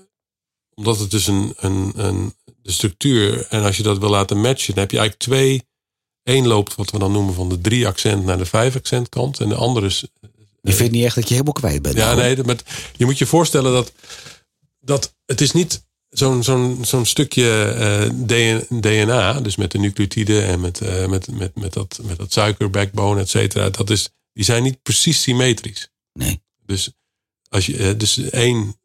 omdat 0.74 0.98
het 0.98 1.10
dus 1.10 1.26
een, 1.26 1.54
een, 1.56 1.92
een 1.96 2.34
de 2.62 2.72
structuur, 2.72 3.46
en 3.46 3.62
als 3.62 3.76
je 3.76 3.82
dat 3.82 3.98
wil 3.98 4.10
laten 4.10 4.40
matchen, 4.40 4.74
dan 4.74 4.82
heb 4.82 4.90
je 4.90 4.98
eigenlijk 4.98 5.28
twee. 5.28 5.68
Eén 6.30 6.46
loopt 6.46 6.74
wat 6.74 6.90
we 6.90 6.98
dan 6.98 7.12
noemen 7.12 7.34
van 7.34 7.48
de 7.48 7.60
drie 7.60 7.86
accent 7.86 8.24
naar 8.24 8.38
de 8.38 8.46
vijf 8.46 8.76
accent 8.76 9.08
kant. 9.08 9.40
En 9.40 9.48
de 9.48 9.54
andere 9.54 9.86
is. 9.86 10.04
Je 10.62 10.72
vindt 10.72 10.92
niet 10.92 11.04
echt 11.04 11.14
dat 11.14 11.24
je 11.28 11.32
helemaal 11.32 11.52
kwijt 11.52 11.82
bent. 11.82 11.96
Ja, 11.96 12.14
nou, 12.14 12.34
nee, 12.34 12.44
maar 12.44 12.56
je 12.96 13.04
moet 13.04 13.18
je 13.18 13.26
voorstellen 13.26 13.72
dat, 13.72 13.92
dat 14.80 15.14
het 15.26 15.40
is 15.40 15.52
niet 15.52 15.82
zo'n 16.10 16.42
zo'n 16.42 16.78
zo'n 16.84 17.06
stukje 17.06 17.62
eh, 17.64 18.10
DN- 18.26 18.80
DNA, 18.80 19.40
dus 19.40 19.56
met 19.56 19.70
de 19.70 19.78
nucleotiden 19.78 20.44
en 20.46 20.60
met, 20.60 20.80
eh, 20.80 21.06
met, 21.06 21.28
met, 21.30 21.54
met, 21.56 21.72
dat, 21.72 21.98
met 22.02 22.16
dat 22.16 22.32
suikerbackbone, 22.32 23.20
et 23.20 23.28
cetera. 23.28 23.70
Dat 23.70 23.90
is, 23.90 24.08
die 24.32 24.44
zijn 24.44 24.62
niet 24.62 24.82
precies 24.82 25.22
symmetrisch. 25.22 25.88
Nee. 26.12 26.42
Dus 26.66 26.90
als 27.48 27.66
je 27.66 27.76
eh, 27.76 27.98
dus 27.98 28.16
één, 28.30 28.76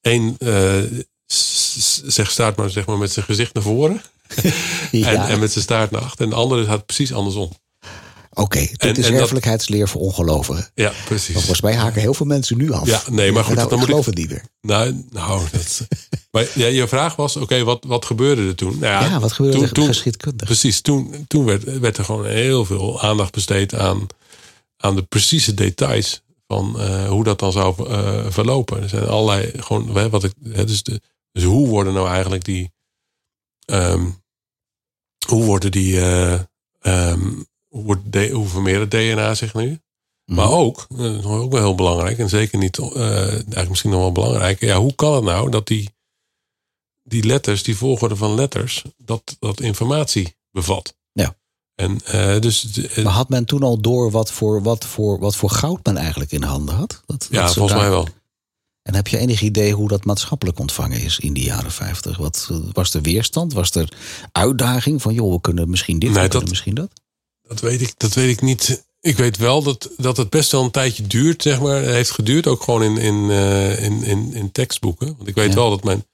één 0.00 0.36
eh, 0.38 0.82
s- 1.26 2.02
zeg 2.06 2.30
staat 2.30 2.56
maar, 2.56 2.70
zeg 2.70 2.86
maar 2.86 2.98
met 2.98 3.12
zijn 3.12 3.24
gezicht 3.24 3.54
naar 3.54 3.62
voren 3.62 4.02
Ja. 4.90 5.12
en, 5.12 5.20
en 5.28 5.38
met 5.40 5.52
zijn 5.52 5.64
staart 5.64 5.90
naar 5.90 6.00
achter. 6.00 6.24
En 6.24 6.30
de 6.30 6.36
andere 6.36 6.64
gaat 6.64 6.86
precies 6.86 7.12
andersom. 7.12 7.50
Oké, 8.32 8.58
dit 8.58 8.80
en- 8.82 8.96
is 8.96 9.08
dat- 9.10 9.20
erfelijkheidsleer 9.20 9.88
voor 9.88 10.00
ongelovigen. 10.00 10.70
Ja, 10.74 10.92
precies. 11.04 11.26
Want 11.34 11.38
volgens 11.46 11.60
mij 11.60 11.74
haken 11.74 12.00
heel 12.00 12.14
veel 12.14 12.26
mensen 12.26 12.56
nu 12.58 12.72
af. 12.72 12.86
Ja, 12.86 13.02
nee, 13.10 13.32
maar 13.32 13.44
goed, 13.44 13.54
nou, 13.54 13.68
dan 13.68 13.78
ik 13.78 13.84
ik- 13.84 13.90
geloof 13.90 14.06
het 14.06 14.14
niet 14.16 14.30
meer. 14.30 14.44
Nou, 14.60 15.04
nou 15.10 15.42
dat, 15.52 15.86
maar 16.30 16.46
ja, 16.54 16.66
je 16.66 16.88
vraag 16.88 17.16
was, 17.16 17.36
oké, 17.36 17.64
wat, 17.64 17.84
wat 17.86 18.04
gebeurde 18.04 18.46
er 18.46 18.54
toen? 18.54 18.78
Nou 18.78 19.04
Ja, 19.10 19.20
wat 19.20 19.32
gebeurde 19.32 19.56
toen, 19.58 19.66
er 19.66 19.72
toen, 19.72 19.86
geschiedkundig? 19.86 20.46
Precies, 20.46 20.80
toen, 20.80 21.24
toen 21.26 21.44
werd, 21.44 21.78
werd 21.78 21.96
er 21.98 22.04
gewoon 22.04 22.26
heel 22.26 22.64
veel 22.64 23.00
aandacht 23.02 23.32
besteed 23.32 23.74
aan, 23.74 24.06
aan 24.76 24.96
de 24.96 25.02
precieze 25.02 25.54
details 25.54 26.22
van 26.46 26.80
eh, 26.80 27.08
hoe 27.08 27.24
dat 27.24 27.38
dan 27.38 27.52
zou 27.52 27.88
eh, 27.90 28.24
verlopen. 28.28 28.82
Er 28.82 28.88
zijn 28.88 29.06
allerlei, 29.06 29.50
gewoon, 29.56 30.10
wat 30.10 30.24
ik, 30.24 30.32
hè, 30.52 30.64
dus, 30.64 30.82
de, 30.82 31.00
dus 31.32 31.44
hoe 31.44 31.68
worden 31.68 31.92
nou 31.92 32.08
eigenlijk 32.08 32.44
die, 32.44 32.70
ehm, 33.68 34.06
hoe 35.26 35.44
worden 35.44 35.70
die, 35.70 36.00
eh, 36.00 36.40
ehm, 36.80 37.32
hoe, 37.68 37.84
wordt 37.84 38.12
de, 38.12 38.28
hoe 38.28 38.88
DNA 38.88 39.34
zich 39.34 39.54
nu? 39.54 39.80
Maar 40.24 40.46
Mhm. 40.46 40.54
ook, 40.54 40.86
eh, 40.90 40.98
dat 40.98 41.14
is 41.18 41.24
ook 41.24 41.52
wel 41.52 41.60
heel 41.60 41.74
belangrijk, 41.74 42.18
en 42.18 42.28
zeker 42.28 42.58
niet, 42.58 42.78
eh, 42.78 43.28
eigenlijk 43.30 43.68
misschien 43.68 43.90
nog 43.90 44.00
wel 44.00 44.12
belangrijk. 44.12 44.60
Ja, 44.60 44.78
hoe 44.78 44.94
kan 44.94 45.14
het 45.14 45.24
nou 45.24 45.50
dat 45.50 45.66
die, 45.66 45.90
die 47.02 47.24
letters, 47.24 47.62
die 47.62 47.76
volgorde 47.76 48.16
van 48.16 48.34
letters, 48.34 48.84
dat, 48.96 49.36
dat 49.38 49.60
informatie 49.60 50.36
bevat? 50.50 50.96
Ja. 51.12 51.36
En 51.74 51.98
dus, 52.40 52.80
Maar 52.96 53.12
had 53.12 53.28
men 53.28 53.44
toen 53.44 53.62
al 53.62 53.80
door 53.80 54.10
wat 54.10 54.32
voor, 54.32 54.62
wat 54.62 54.84
voor, 54.84 55.18
wat 55.18 55.36
voor 55.36 55.50
goud 55.50 55.84
men 55.86 55.96
eigenlijk 55.96 56.32
in 56.32 56.42
handen 56.42 56.74
had? 56.74 57.02
Dat, 57.06 57.28
ja, 57.30 57.42
dat 57.44 57.52
volgens 57.54 57.74
daar- 57.74 57.82
mij 57.82 57.90
wel. 57.90 58.08
En 58.88 58.94
heb 58.94 59.08
je 59.08 59.18
enig 59.18 59.40
idee 59.42 59.72
hoe 59.72 59.88
dat 59.88 60.04
maatschappelijk 60.04 60.58
ontvangen 60.58 61.00
is 61.00 61.18
in 61.18 61.32
die 61.32 61.44
jaren 61.44 61.72
50? 61.72 62.16
Wat, 62.16 62.48
eh, 62.50 62.56
was 62.72 62.94
er 62.94 63.02
weerstand? 63.02 63.52
Was 63.52 63.70
er 63.70 63.88
uitdaging 64.32 65.02
van, 65.02 65.14
joh, 65.14 65.32
we 65.32 65.40
kunnen 65.40 65.70
misschien 65.70 65.98
dit, 65.98 66.10
Nee, 66.10 66.22
we 66.22 66.28
dat- 66.28 66.48
misschien 66.48 66.74
dat? 66.74 66.90
Dat 67.42 67.60
weet 67.60 67.80
ik, 67.80 67.92
dat 67.96 68.12
weet 68.14 68.30
ik 68.30 68.40
niet. 68.42 68.84
Ik 69.00 69.16
weet 69.16 69.36
wel 69.36 69.62
dat, 69.62 69.90
dat 69.96 70.16
het 70.16 70.30
best 70.30 70.52
wel 70.52 70.64
een 70.64 70.70
tijdje 70.70 71.06
duurt, 71.06 71.42
zeg 71.42 71.60
maar. 71.60 71.76
Het 71.76 71.90
heeft 71.94 72.10
geduurd 72.10 72.46
ook 72.46 72.62
gewoon 72.62 72.82
in, 72.82 72.96
in, 72.96 73.30
eh, 73.30 73.82
in, 73.84 74.02
in, 74.02 74.32
in 74.34 74.52
tekstboeken. 74.52 75.14
Want 75.16 75.28
ik 75.28 75.34
weet 75.34 75.48
Ja. 75.48 75.54
wel 75.54 75.70
dat 75.70 75.84
mijn, 75.84 76.06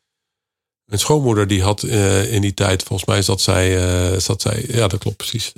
mijn 0.84 1.00
schoonmoeder, 1.00 1.46
die 1.46 1.62
had 1.62 1.82
eh, 1.82 2.32
in 2.32 2.40
die 2.40 2.54
tijd, 2.54 2.82
volgens 2.82 3.08
mij 3.08 3.22
zat 3.22 3.40
zij, 3.40 4.20
zat 4.20 4.42
zij 4.42 4.64
ja, 4.68 4.88
dat 4.88 5.00
klopt 5.00 5.16
precies. 5.16 5.52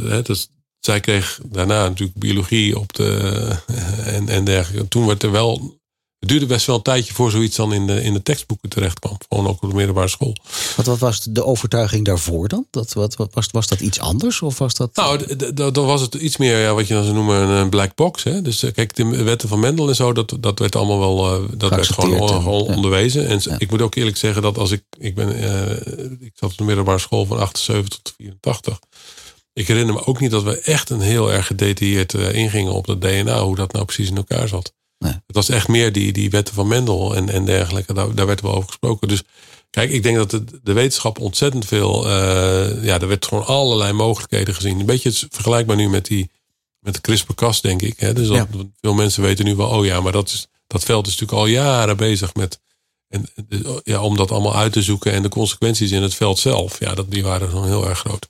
Hè, 0.00 0.22
dus 0.22 0.48
zij 0.80 1.00
kreeg 1.00 1.40
daarna 1.44 1.88
natuurlijk 1.88 2.18
biologie 2.18 2.78
op 2.78 2.92
de, 2.92 3.56
en, 4.04 4.28
en 4.28 4.44
dergelijke. 4.44 4.88
Toen 4.88 5.06
werd 5.06 5.22
er 5.22 5.30
wel, 5.30 5.79
het 6.20 6.28
duurde 6.28 6.46
best 6.46 6.66
wel 6.66 6.76
een 6.76 6.82
tijdje 6.82 7.14
voor 7.14 7.30
zoiets 7.30 7.56
dan 7.56 7.72
in 7.72 7.86
de, 7.86 8.02
in 8.02 8.12
de 8.12 8.22
tekstboeken 8.22 8.68
terecht 8.68 8.98
kwam. 8.98 9.16
Gewoon 9.28 9.46
ook 9.46 9.62
op 9.62 9.68
de 9.70 9.76
middelbare 9.76 10.08
school. 10.08 10.36
Wat, 10.76 10.86
wat 10.86 10.98
was 10.98 11.20
de 11.20 11.44
overtuiging 11.44 12.04
daarvoor 12.04 12.48
dan? 12.48 12.66
Dat, 12.70 12.92
wat, 12.92 13.16
wat, 13.16 13.34
was, 13.34 13.48
was 13.50 13.66
dat 13.66 13.80
iets 13.80 14.00
anders? 14.00 14.42
Of 14.42 14.58
was 14.58 14.74
dat... 14.74 14.96
Nou, 14.96 15.36
dan 15.72 15.86
was 15.86 16.00
het 16.00 16.14
iets 16.14 16.36
meer 16.36 16.58
ja, 16.58 16.74
wat 16.74 16.86
je 16.86 16.94
dan 16.94 17.02
zou 17.02 17.14
noemen 17.14 17.48
een 17.48 17.68
black 17.68 17.94
box. 17.94 18.22
Hè? 18.22 18.42
Dus 18.42 18.62
eh, 18.62 18.72
kijk, 18.72 18.96
de 18.96 19.22
wetten 19.22 19.48
van 19.48 19.60
Mendel 19.60 19.88
en 19.88 19.94
zo, 19.94 20.12
dat, 20.12 20.36
dat 20.40 20.58
werd 20.58 20.76
allemaal 20.76 20.98
wel 20.98 21.32
eh, 21.32 21.48
dat 21.56 21.70
werd 21.70 21.92
gewoon, 21.92 22.10
ja. 22.10 22.74
onderwezen. 22.74 23.26
En 23.26 23.40
Ja. 23.42 23.54
ik 23.58 23.70
moet 23.70 23.82
ook 23.82 23.94
eerlijk 23.94 24.16
zeggen 24.16 24.42
dat 24.42 24.58
als 24.58 24.70
ik, 24.70 24.82
ik 24.98 25.14
ben, 25.14 25.36
eh, 25.36 26.16
ik 26.20 26.32
zat 26.34 26.50
op 26.50 26.58
de 26.58 26.64
middelbare 26.64 26.98
school 26.98 27.26
van 27.26 27.38
78 27.38 27.98
tot 28.02 28.14
84. 28.16 28.78
Ik 29.52 29.66
herinner 29.68 29.94
me 29.94 30.06
ook 30.06 30.20
niet 30.20 30.30
dat 30.30 30.42
we 30.42 30.60
echt 30.60 30.90
een 30.90 31.00
heel 31.00 31.32
erg 31.32 31.46
gedetailleerd 31.46 32.14
ingingen 32.14 32.72
op 32.72 32.86
dat 32.86 33.00
DNA, 33.00 33.42
hoe 33.42 33.56
dat 33.56 33.72
nou 33.72 33.84
precies 33.84 34.08
in 34.08 34.16
elkaar 34.16 34.48
zat. 34.48 34.72
Nee. 35.04 35.12
Het 35.12 35.36
was 35.36 35.48
echt 35.48 35.68
meer 35.68 35.92
die, 35.92 36.12
die 36.12 36.30
wetten 36.30 36.54
van 36.54 36.68
Mendel 36.68 37.16
en, 37.16 37.28
en 37.28 37.44
dergelijke. 37.44 37.92
Daar, 37.94 38.14
daar 38.14 38.26
werd 38.26 38.40
wel 38.40 38.54
over 38.54 38.68
gesproken. 38.68 39.08
Dus 39.08 39.22
kijk, 39.70 39.90
ik 39.90 40.02
denk 40.02 40.16
dat 40.16 40.30
de, 40.30 40.44
de 40.62 40.72
wetenschap 40.72 41.18
ontzettend 41.18 41.64
veel. 41.66 42.08
eh, 42.08 42.84
ja, 42.84 43.00
er 43.00 43.08
werd 43.08 43.26
gewoon 43.26 43.46
allerlei 43.46 43.92
mogelijkheden 43.92 44.54
gezien. 44.54 44.80
Een 44.80 44.86
beetje 44.86 45.12
vergelijkbaar 45.30 45.76
nu 45.76 45.88
met 45.88 46.06
die. 46.06 46.30
Met 46.80 46.94
de 46.94 47.00
CRISPR-Cas, 47.00 47.60
denk 47.60 47.82
ik. 47.82 47.98
Hè? 47.98 48.12
Dus 48.12 48.28
dat, 48.28 48.46
veel 48.80 48.94
mensen 48.94 49.22
weten 49.22 49.44
nu 49.44 49.56
wel, 49.56 49.68
oh 49.68 49.84
ja, 49.84 50.00
maar 50.00 50.12
dat, 50.12 50.28
is, 50.28 50.46
dat 50.66 50.84
veld 50.84 51.06
is 51.06 51.12
natuurlijk 51.12 51.38
al 51.38 51.46
jaren 51.46 51.96
bezig 51.96 52.34
met. 52.34 52.60
En, 53.08 53.28
ja, 53.84 54.00
om 54.02 54.16
dat 54.16 54.30
allemaal 54.30 54.56
uit 54.56 54.72
te 54.72 54.82
zoeken 54.82 55.12
en 55.12 55.22
de 55.22 55.28
consequenties 55.28 55.90
in 55.90 56.02
het 56.02 56.14
veld 56.14 56.38
zelf. 56.38 56.80
Ja, 56.80 56.94
dat, 56.94 57.10
die 57.10 57.22
waren 57.22 57.48
gewoon 57.48 57.66
heel 57.66 57.88
erg 57.88 57.98
groot. 57.98 58.28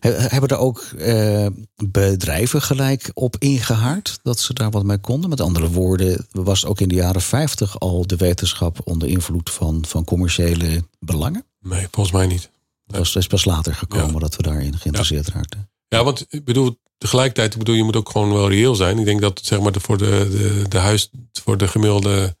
He- 0.00 0.10
Hebben 0.12 0.48
er 0.50 0.56
ook 0.58 0.80
eh, 0.98 1.46
bedrijven 1.90 2.62
gelijk 2.62 3.10
op 3.14 3.36
ingehaard 3.38 4.18
dat 4.22 4.38
ze 4.40 4.52
daar 4.54 4.70
wat 4.70 4.84
mee 4.84 4.98
konden? 4.98 5.30
Met 5.30 5.40
andere 5.40 5.70
woorden, 5.70 6.26
was 6.30 6.64
ook 6.64 6.80
in 6.80 6.88
de 6.88 6.94
jaren 6.94 7.22
50 7.22 7.78
al 7.78 8.06
de 8.06 8.16
wetenschap 8.16 8.78
onder 8.84 9.08
invloed 9.08 9.50
van, 9.50 9.84
van 9.88 10.04
commerciële 10.04 10.84
belangen? 10.98 11.44
Nee, 11.60 11.86
volgens 11.90 12.16
mij 12.16 12.26
niet. 12.26 12.50
Dat 12.86 13.14
is 13.16 13.26
pas 13.26 13.44
later 13.44 13.74
gekomen 13.74 14.12
Ja. 14.12 14.18
dat 14.18 14.36
we 14.36 14.42
daarin 14.42 14.78
geïnteresseerd 14.78 15.28
raakten. 15.28 15.70
Ja, 15.88 16.04
want 16.04 16.26
ik 16.28 16.44
bedoel, 16.44 16.78
tegelijkertijd, 16.98 17.52
ik 17.52 17.58
bedoel, 17.58 17.74
je 17.74 17.82
moet 17.84 17.96
ook 17.96 18.10
gewoon 18.10 18.32
wel 18.32 18.48
reëel 18.48 18.74
zijn. 18.74 18.98
Ik 18.98 19.04
denk 19.04 19.20
dat 19.20 19.40
zeg 19.44 19.60
maar 19.60 19.72
voor 19.80 19.98
de, 19.98 20.28
de, 20.30 20.68
de 20.68 20.78
huis, 20.78 21.10
voor 21.32 21.56
de 21.58 21.68
gemiddelde 21.68 22.36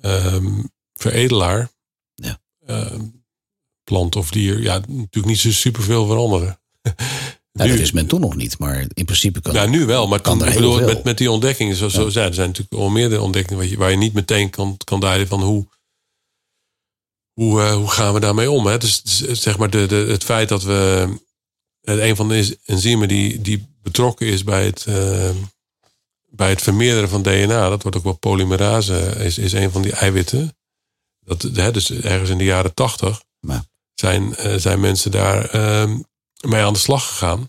ehm, 0.00 0.62
veredelaar, 0.92 1.70
Ja. 2.14 2.38
ehm, 2.66 3.00
plant 3.90 4.16
of 4.16 4.30
dier, 4.30 4.62
ja, 4.62 4.78
natuurlijk 4.78 5.26
niet 5.26 5.38
zo 5.38 5.50
superveel 5.50 6.06
veranderen. 6.06 6.60
Nu- 7.52 7.68
dat 7.68 7.78
is 7.78 7.92
men 7.92 8.06
toen 8.06 8.20
nog 8.20 8.36
niet, 8.36 8.58
maar 8.58 8.80
in 8.94 9.04
principe 9.04 9.40
kan 9.40 9.54
ja, 9.54 9.66
nu 9.66 9.86
wel, 9.86 10.06
maar 10.06 10.20
kan 10.20 10.38
toen, 10.38 10.48
er 10.48 10.54
bedoel, 10.54 10.80
met, 10.80 11.04
met 11.04 11.18
die 11.18 11.30
ontdekkingen, 11.30 11.76
zoals 11.76 11.94
zo, 11.94 12.00
ja. 12.00 12.26
er 12.26 12.34
zijn 12.34 12.46
natuurlijk 12.48 12.82
al 12.82 12.88
meerdere 12.88 13.22
ontdekkingen 13.22 13.58
waar 13.62 13.70
je, 13.70 13.76
waar 13.76 13.90
je 13.90 13.96
niet 13.96 14.12
meteen 14.12 14.50
kan, 14.50 14.76
kan 14.84 15.00
duiden 15.00 15.28
van 15.28 15.42
hoe, 15.42 15.66
hoe, 17.32 17.60
uh, 17.60 17.74
hoe 17.74 17.90
gaan 17.90 18.14
we 18.14 18.20
daarmee 18.20 18.50
om? 18.50 18.66
Hè? 18.66 18.78
Dus, 18.78 19.02
dus 19.02 19.42
zeg 19.42 19.58
maar 19.58 19.70
de, 19.70 19.86
de, 19.86 19.94
het 19.94 20.24
feit 20.24 20.48
dat 20.48 20.62
we 20.62 21.08
een 21.82 22.16
van 22.16 22.28
de 22.28 22.58
enzymen 22.64 23.08
die, 23.08 23.40
die 23.40 23.76
betrokken 23.82 24.26
is 24.26 24.44
bij 24.44 24.64
het, 24.64 24.86
uh, 24.88 25.30
bij 26.28 26.50
het 26.50 26.62
vermeerderen 26.62 27.08
van 27.08 27.22
DNA, 27.22 27.68
dat 27.68 27.82
wordt 27.82 27.96
ook 27.96 28.04
wel 28.04 28.18
polymerase, 28.18 28.98
is, 29.18 29.38
is 29.38 29.52
een 29.52 29.70
van 29.70 29.82
die 29.82 29.92
eiwitten. 29.92 30.56
Dat, 31.24 31.42
hè, 31.42 31.70
dus 31.70 31.90
ergens 31.90 32.30
in 32.30 32.38
de 32.38 32.44
jaren 32.44 32.74
tachtig 32.74 33.22
zijn, 34.00 34.34
uh, 34.38 34.54
zijn 34.54 34.80
mensen 34.80 35.10
daar 35.10 35.54
uh, 35.54 35.94
mee 36.40 36.62
aan 36.62 36.72
de 36.72 36.78
slag 36.78 37.08
gegaan. 37.08 37.48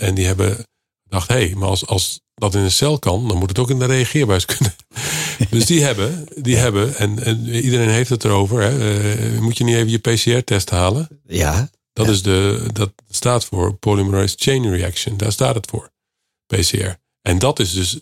en 0.00 0.14
die 0.14 0.26
hebben 0.26 0.66
gedacht, 1.02 1.28
hé, 1.28 1.34
hey, 1.34 1.54
maar 1.54 1.68
als, 1.68 1.86
als 1.86 2.20
dat 2.34 2.54
in 2.54 2.60
een 2.60 2.70
cel 2.70 2.98
kan, 2.98 3.28
dan 3.28 3.38
moet 3.38 3.48
het 3.48 3.58
ook 3.58 3.70
in 3.70 3.78
de 3.78 3.84
reageerbuis 3.84 4.44
kunnen. 4.44 4.74
dus 5.50 5.66
die 5.66 5.82
hebben, 5.82 6.28
die 6.36 6.56
hebben 6.56 6.96
en, 6.96 7.24
en, 7.24 7.48
iedereen 7.48 7.88
heeft 7.88 8.10
het 8.10 8.24
erover. 8.24 8.62
Hè, 8.62 9.40
moet 9.40 9.58
je 9.58 9.64
niet 9.64 9.74
even 9.74 9.90
je 9.90 9.98
PCR-test 9.98 10.70
halen? 10.70 11.08
Ja. 11.26 11.70
Dat, 11.92 12.08
is 12.08 12.22
de, 12.22 12.66
dat 12.72 12.92
staat 13.08 13.44
voor 13.44 13.74
Polymerase 13.74 14.34
Chain 14.38 14.70
Reaction. 14.70 15.16
Daar 15.16 15.32
staat 15.32 15.54
het 15.54 15.66
voor. 15.70 15.90
PCR. 16.46 16.98
En 17.22 17.38
dat 17.38 17.58
is 17.58 17.72
dus. 17.72 17.98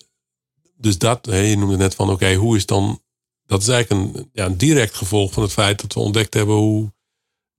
Dus 0.81 0.99
dat, 0.99 1.19
je 1.31 1.57
noemde 1.59 1.77
net 1.77 1.95
van: 1.95 2.11
oké, 2.11 2.35
hoe 2.35 2.57
is 2.57 2.67
dan. 2.67 3.03
Dat 3.47 3.63
is 3.63 3.69
eigenlijk 3.69 4.17
een, 4.17 4.31
ja, 4.33 4.47
een 4.47 4.57
direct 4.57 4.95
gevolg 4.95 5.33
van 5.33 5.43
het 5.43 5.53
feit 5.53 5.81
dat 5.81 5.95
we 5.95 6.01
ontdekt 6.01 6.35
hebben 6.35 6.55
hoe 6.55 6.93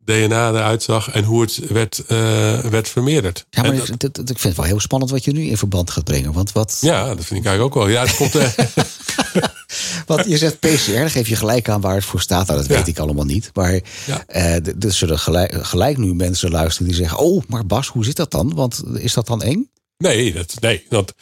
DNA 0.09 0.49
eruit 0.49 0.83
zag 0.83 1.09
en 1.09 1.23
hoe 1.23 1.41
het 1.41 1.57
werd, 1.67 2.03
uh, 2.07 2.59
werd 2.59 2.89
vermeerderd. 2.89 3.45
Ja, 3.49 3.61
maar 3.61 3.75
dat, 3.75 3.89
ik, 3.89 4.17
ik, 4.17 4.25
vind 4.25 4.43
het 4.43 4.55
wel 4.55 4.65
heel 4.65 4.79
spannend 4.79 5.11
wat 5.11 5.23
je 5.23 5.31
nu 5.31 5.41
in 5.41 5.57
verband 5.57 5.91
gaat 5.91 6.03
brengen. 6.03 6.33
Want 6.33 6.51
wat... 6.51 6.77
Ja, 6.81 7.15
dat 7.15 7.25
vind 7.25 7.39
ik 7.39 7.45
eigenlijk 7.45 7.61
ook 7.61 7.83
wel. 7.83 7.87
Ja, 7.93 8.01
het 8.01 8.15
komt, 8.15 8.35
uh... 8.35 8.47
Want 10.05 10.25
je 10.25 10.37
zegt 10.37 10.59
PCR, 10.59 10.91
dan 10.91 11.09
geef 11.09 11.27
je 11.27 11.35
gelijk 11.35 11.69
aan 11.69 11.81
waar 11.81 11.95
het 11.95 12.05
voor 12.05 12.21
staat. 12.21 12.47
Nou, 12.47 12.59
dat 12.59 12.67
weet 12.67 12.87
ik 12.87 12.99
allemaal 12.99 13.25
niet. 13.25 13.49
Maar 13.53 13.79
ja. 14.05 14.23
uh, 14.27 14.83
er 14.83 14.91
zullen 14.91 15.19
gelijk, 15.19 15.65
gelijk, 15.65 15.97
nu 15.97 16.13
mensen 16.13 16.51
luisteren 16.51 16.87
die 16.87 16.95
zeggen... 16.95 17.17
oh, 17.17 17.43
maar 17.47 17.65
Bas, 17.65 17.87
hoe 17.87 18.05
zit 18.05 18.15
dat 18.15 18.31
dan? 18.31 18.53
Want 18.53 18.83
is 18.93 19.13
dat 19.13 19.27
dan 19.27 19.41
eng? 19.41 19.69
Nee, 19.97 20.33
dat, 20.33 20.55
nee 20.59 20.85
dat, 20.89 21.13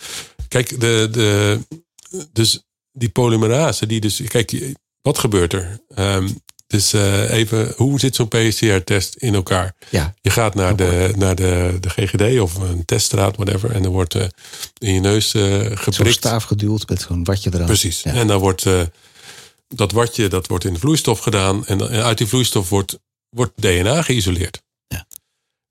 kijk, 0.48 0.80
de, 0.80 1.08
de, 1.12 1.60
dus 2.32 2.64
die 2.92 3.10
polymerase, 3.10 3.86
die 3.86 4.00
dus... 4.00 4.22
Kijk, 4.28 4.76
wat 5.02 5.18
gebeurt 5.18 5.54
er? 5.54 5.80
Um, 5.96 6.42
dus 6.68 6.94
uh, 6.94 7.30
even, 7.30 7.74
hoe 7.76 8.00
zit 8.00 8.16
zo'n 8.16 8.28
PCR-test 8.28 9.16
in 9.16 9.34
elkaar? 9.34 9.76
Ja. 9.90 10.14
Je 10.22 10.30
gaat 10.30 10.56
naar, 10.56 10.76
de, 10.76 11.14
naar 11.18 11.36
de, 11.36 11.78
de 11.80 11.90
GGD 11.90 12.40
of 12.40 12.56
een 12.56 12.86
teststraat, 12.86 13.36
whatever. 13.36 13.72
En 13.72 13.84
dan 13.84 13.92
wordt 13.92 14.16
uh, 14.16 14.24
in 14.78 14.94
je 14.94 15.00
neus 15.00 15.34
uh, 15.34 15.44
geprikt. 15.60 15.96
Zo'n 15.96 16.12
staaf 16.12 16.44
geduwd 16.44 16.90
met 16.90 17.02
zo'n 17.02 17.24
watje 17.24 17.50
eraan. 17.54 17.66
Precies. 17.66 18.02
Ja. 18.02 18.14
En 18.14 18.28
dan 18.28 18.40
wordt 18.40 18.66
dat 19.68 19.92
watje 19.92 20.28
dat 20.28 20.48
wordt 20.48 20.66
in 20.66 20.74
de 20.74 20.80
vloeistof 20.80 21.20
gedaan. 21.20 21.66
En, 21.66 21.90
en 21.90 22.04
uit 22.04 22.18
die 22.18 22.28
vloeistof 22.28 22.70
wordt, 22.70 23.00
wordt 23.30 23.52
DNA 23.56 24.02
geïsoleerd. 24.02 24.62
Ja. 24.88 25.08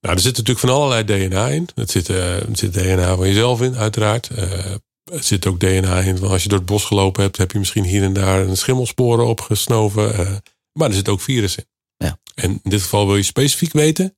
Nou, 0.01 0.15
er 0.15 0.21
zit 0.21 0.37
natuurlijk 0.37 0.67
van 0.67 0.75
allerlei 0.75 1.05
DNA 1.05 1.49
in. 1.49 1.69
Er 1.75 1.85
zit, 1.91 2.09
er 2.09 2.47
zit 2.53 2.73
DNA 2.73 3.17
van 3.17 3.29
jezelf 3.29 3.63
in, 3.63 3.77
uiteraard. 3.77 4.29
er 4.29 4.81
zit 5.23 5.47
ook 5.47 5.61
DNA 5.61 6.01
in 6.01 6.19
van 6.19 6.29
als 6.29 6.43
je 6.43 6.49
door 6.49 6.59
het 6.59 6.67
bos 6.67 6.85
gelopen 6.85 7.23
hebt, 7.23 7.37
heb 7.37 7.53
je 7.53 7.59
misschien 7.59 7.85
hier 7.85 8.03
en 8.03 8.13
daar 8.13 8.41
een 8.41 8.57
schimmelsporen 8.57 9.27
opgesnoven. 9.27 10.43
Maar 10.77 10.89
er 10.89 10.95
zit 10.95 11.09
ook 11.09 11.21
virus 11.21 11.57
in. 11.57 11.67
Ja. 11.97 12.19
En 12.35 12.51
in 12.63 12.71
dit 12.71 12.83
geval 12.83 13.07
wil 13.07 13.17
je 13.17 13.23
specifiek 13.23 13.73
weten 13.73 14.17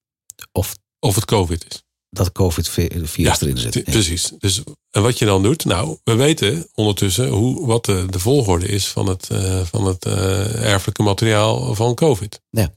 of, 0.53 0.77
of 0.99 1.15
het 1.15 1.25
COVID 1.25 1.67
is. 1.69 1.83
Dat 2.11 2.33
COVID-virus 2.33 3.15
ja, 3.15 3.37
erin 3.41 3.59
zit. 3.59 3.75
Ja. 3.75 3.83
Precies. 3.83 4.33
Dus, 4.39 4.63
en 4.91 5.03
wat 5.03 5.19
je 5.19 5.25
dan 5.25 5.43
doet, 5.43 5.65
nou, 5.65 5.99
we 6.05 6.15
weten 6.15 6.69
ondertussen 6.75 7.29
hoe, 7.29 7.67
wat 7.67 7.85
de, 7.85 8.07
de 8.11 8.19
volgorde 8.19 8.67
is 8.67 8.89
van 8.89 9.07
het, 9.07 9.29
uh, 9.33 9.65
van 9.65 9.87
het 9.87 10.07
uh, 10.07 10.73
erfelijke 10.73 11.03
materiaal 11.03 11.75
van 11.75 11.95
COVID. 11.95 12.41
Ja. 12.51 12.75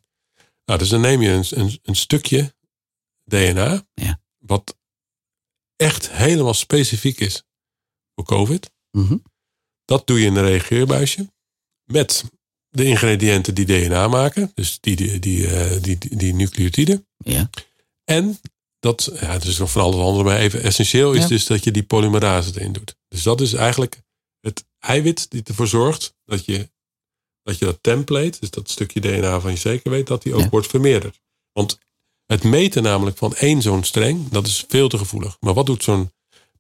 Nou, 0.65 0.80
dus 0.80 0.89
dan 0.89 1.02
neem 1.02 1.22
je 1.22 1.30
een, 1.30 1.46
een, 1.50 1.80
een 1.84 1.96
stukje 1.96 2.54
DNA, 3.24 3.86
ja. 3.94 4.20
wat 4.38 4.76
echt 5.76 6.12
helemaal 6.12 6.54
specifiek 6.54 7.20
is 7.20 7.44
voor 8.15 8.26
COVID. 8.26 8.72
Mm 8.91 9.08
-hmm. 9.08 9.24
Dat 9.86 10.08
doe 10.08 10.20
je 10.20 10.26
in 10.26 10.36
een 10.36 10.46
reageerbuisje 10.46 11.32
met 11.84 12.24
de 12.71 12.86
ingrediënten 12.86 13.53
die 13.55 13.65
DNA 13.65 14.07
maken, 14.07 14.51
dus 14.55 14.77
die, 14.79 14.95
die, 14.95 15.19
die, 15.19 15.39
uh, 15.47 15.71
die, 15.81 15.97
die, 15.97 16.15
die 16.15 16.34
nucleotiden. 16.34 17.07
Ja. 17.17 17.49
En 18.03 18.39
dat, 18.79 19.10
ja, 19.13 19.31
het 19.31 19.43
is 19.43 19.57
nog 19.57 19.71
van 19.71 19.81
alles 19.81 19.95
andere, 20.05 20.23
maar 20.23 20.38
even 20.38 20.62
essentieel 20.62 21.13
is 21.13 21.21
Ja. 21.21 21.27
dus 21.27 21.45
dat 21.45 21.63
je 21.63 21.71
die 21.71 21.84
polymerase 21.84 22.51
erin 22.55 22.71
doet. 22.73 22.95
Dus 23.07 23.23
dat 23.23 23.41
is 23.41 23.53
eigenlijk 23.53 24.01
het 24.39 24.65
eiwit 24.79 25.29
die 25.31 25.41
ervoor 25.43 25.67
zorgt 25.67 26.15
dat 26.25 26.45
je 26.45 26.69
dat, 27.43 27.57
je 27.60 27.65
dat 27.65 27.77
template, 27.81 28.39
dus 28.39 28.49
dat 28.49 28.69
stukje 28.69 28.99
DNA 28.99 29.39
van 29.39 29.51
je 29.51 29.57
zeker 29.57 29.91
weet, 29.91 30.07
dat 30.07 30.23
die 30.23 30.34
ook 30.34 30.41
Ja. 30.41 30.49
wordt 30.49 30.67
vermeerderd. 30.67 31.19
Want 31.51 31.79
het 32.25 32.43
meten 32.43 32.84
namelijk 32.84 33.17
van 33.17 33.36
één 33.36 33.62
zo'n 33.62 33.84
streng, 33.84 34.29
dat 34.29 34.47
is 34.47 34.65
veel 34.67 34.88
te 34.88 34.97
gevoelig. 34.97 35.38
Maar 35.39 35.53
wat 35.53 35.65
doet 35.65 35.84
zo'n 35.84 36.12